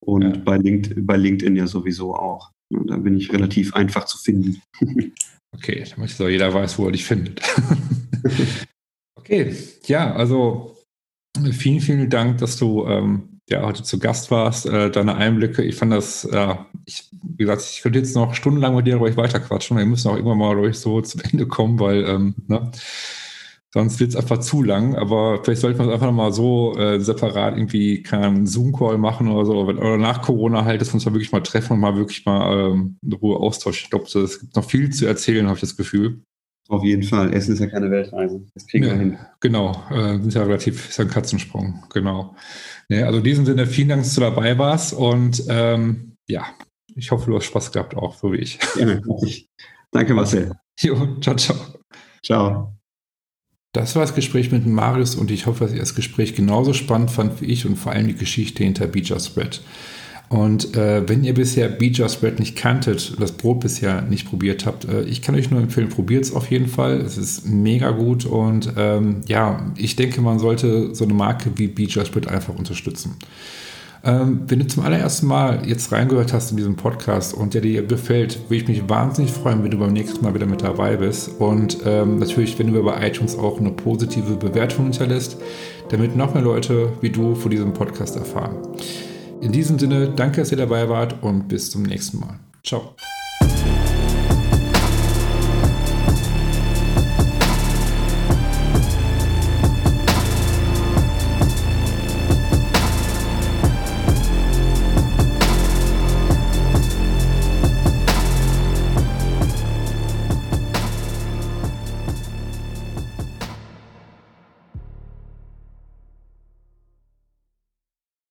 [0.06, 0.42] und ja.
[0.44, 2.52] bei, LinkedIn, bei LinkedIn ja sowieso auch.
[2.70, 4.62] Da bin ich relativ einfach zu finden.
[5.52, 7.42] okay, damit so jeder weiß, wo er dich findet.
[9.16, 10.78] okay, ja, also
[11.52, 15.64] vielen, vielen Dank, dass du ähm, ja, heute zu Gast warst, äh, deine Einblicke.
[15.64, 19.18] Ich fand das, äh, ich, wie gesagt, ich könnte jetzt noch stundenlang mit dir darüber
[19.18, 19.78] weiter quatschen.
[19.78, 22.72] Wir müssen auch irgendwann mal durch so zum Ende kommen, weil ähm, ne,
[23.72, 26.99] Sonst wird es einfach zu lang, aber vielleicht sollte man es einfach mal so äh,
[26.99, 29.59] separat irgendwie keinen Zoom-Call machen oder so.
[29.59, 32.72] Oder nach Corona halt, dass wir uns mal wirklich mal treffen und mal wirklich mal
[32.72, 33.82] ähm, in Ruhe austauschen.
[33.84, 36.24] Ich glaube, es gibt noch viel zu erzählen, habe ich das Gefühl.
[36.67, 37.34] Auf jeden Fall.
[37.34, 38.43] Essen ist ja keine Weltreise.
[38.53, 39.17] Das kriegen ja, wir hin.
[39.39, 39.84] Genau.
[39.91, 41.84] Äh, sind ja relativ, ist ja ein Katzensprung.
[41.93, 42.36] Genau.
[42.89, 46.45] Ja, also in diesem Sinne, vielen Dank, dass du dabei warst und ähm, ja,
[46.95, 48.59] ich hoffe, du hast Spaß gehabt, auch so wie ich.
[48.76, 49.01] Gerne.
[49.91, 50.51] Danke, Marcel.
[50.82, 51.57] Jo, ciao, ciao.
[52.24, 52.79] Ciao.
[53.72, 57.11] Das war das Gespräch mit Marius und ich hoffe, dass ihr das Gespräch genauso spannend
[57.11, 59.61] fand wie ich und vor allem die Geschichte hinter Beecher Spread.
[60.28, 64.86] Und äh, wenn ihr bisher Beecher Spread nicht kanntet, das Brot bisher nicht probiert habt,
[64.86, 66.99] äh, ich kann euch nur empfehlen, probiert es auf jeden Fall.
[67.01, 71.67] Es ist mega gut und ähm, ja, ich denke, man sollte so eine Marke wie
[71.67, 73.17] Beecher Spread einfach unterstützen.
[74.04, 77.86] Ähm, wenn du zum allerersten Mal jetzt reingehört hast in diesem Podcast und der dir
[77.86, 81.39] gefällt, würde ich mich wahnsinnig freuen, wenn du beim nächsten Mal wieder mit dabei bist.
[81.39, 85.38] Und ähm, natürlich, wenn du mir bei iTunes auch eine positive Bewertung hinterlässt,
[85.89, 88.58] damit noch mehr Leute wie du von diesem Podcast erfahren.
[89.41, 92.39] In diesem Sinne, danke, dass ihr dabei wart und bis zum nächsten Mal.
[92.64, 92.95] Ciao.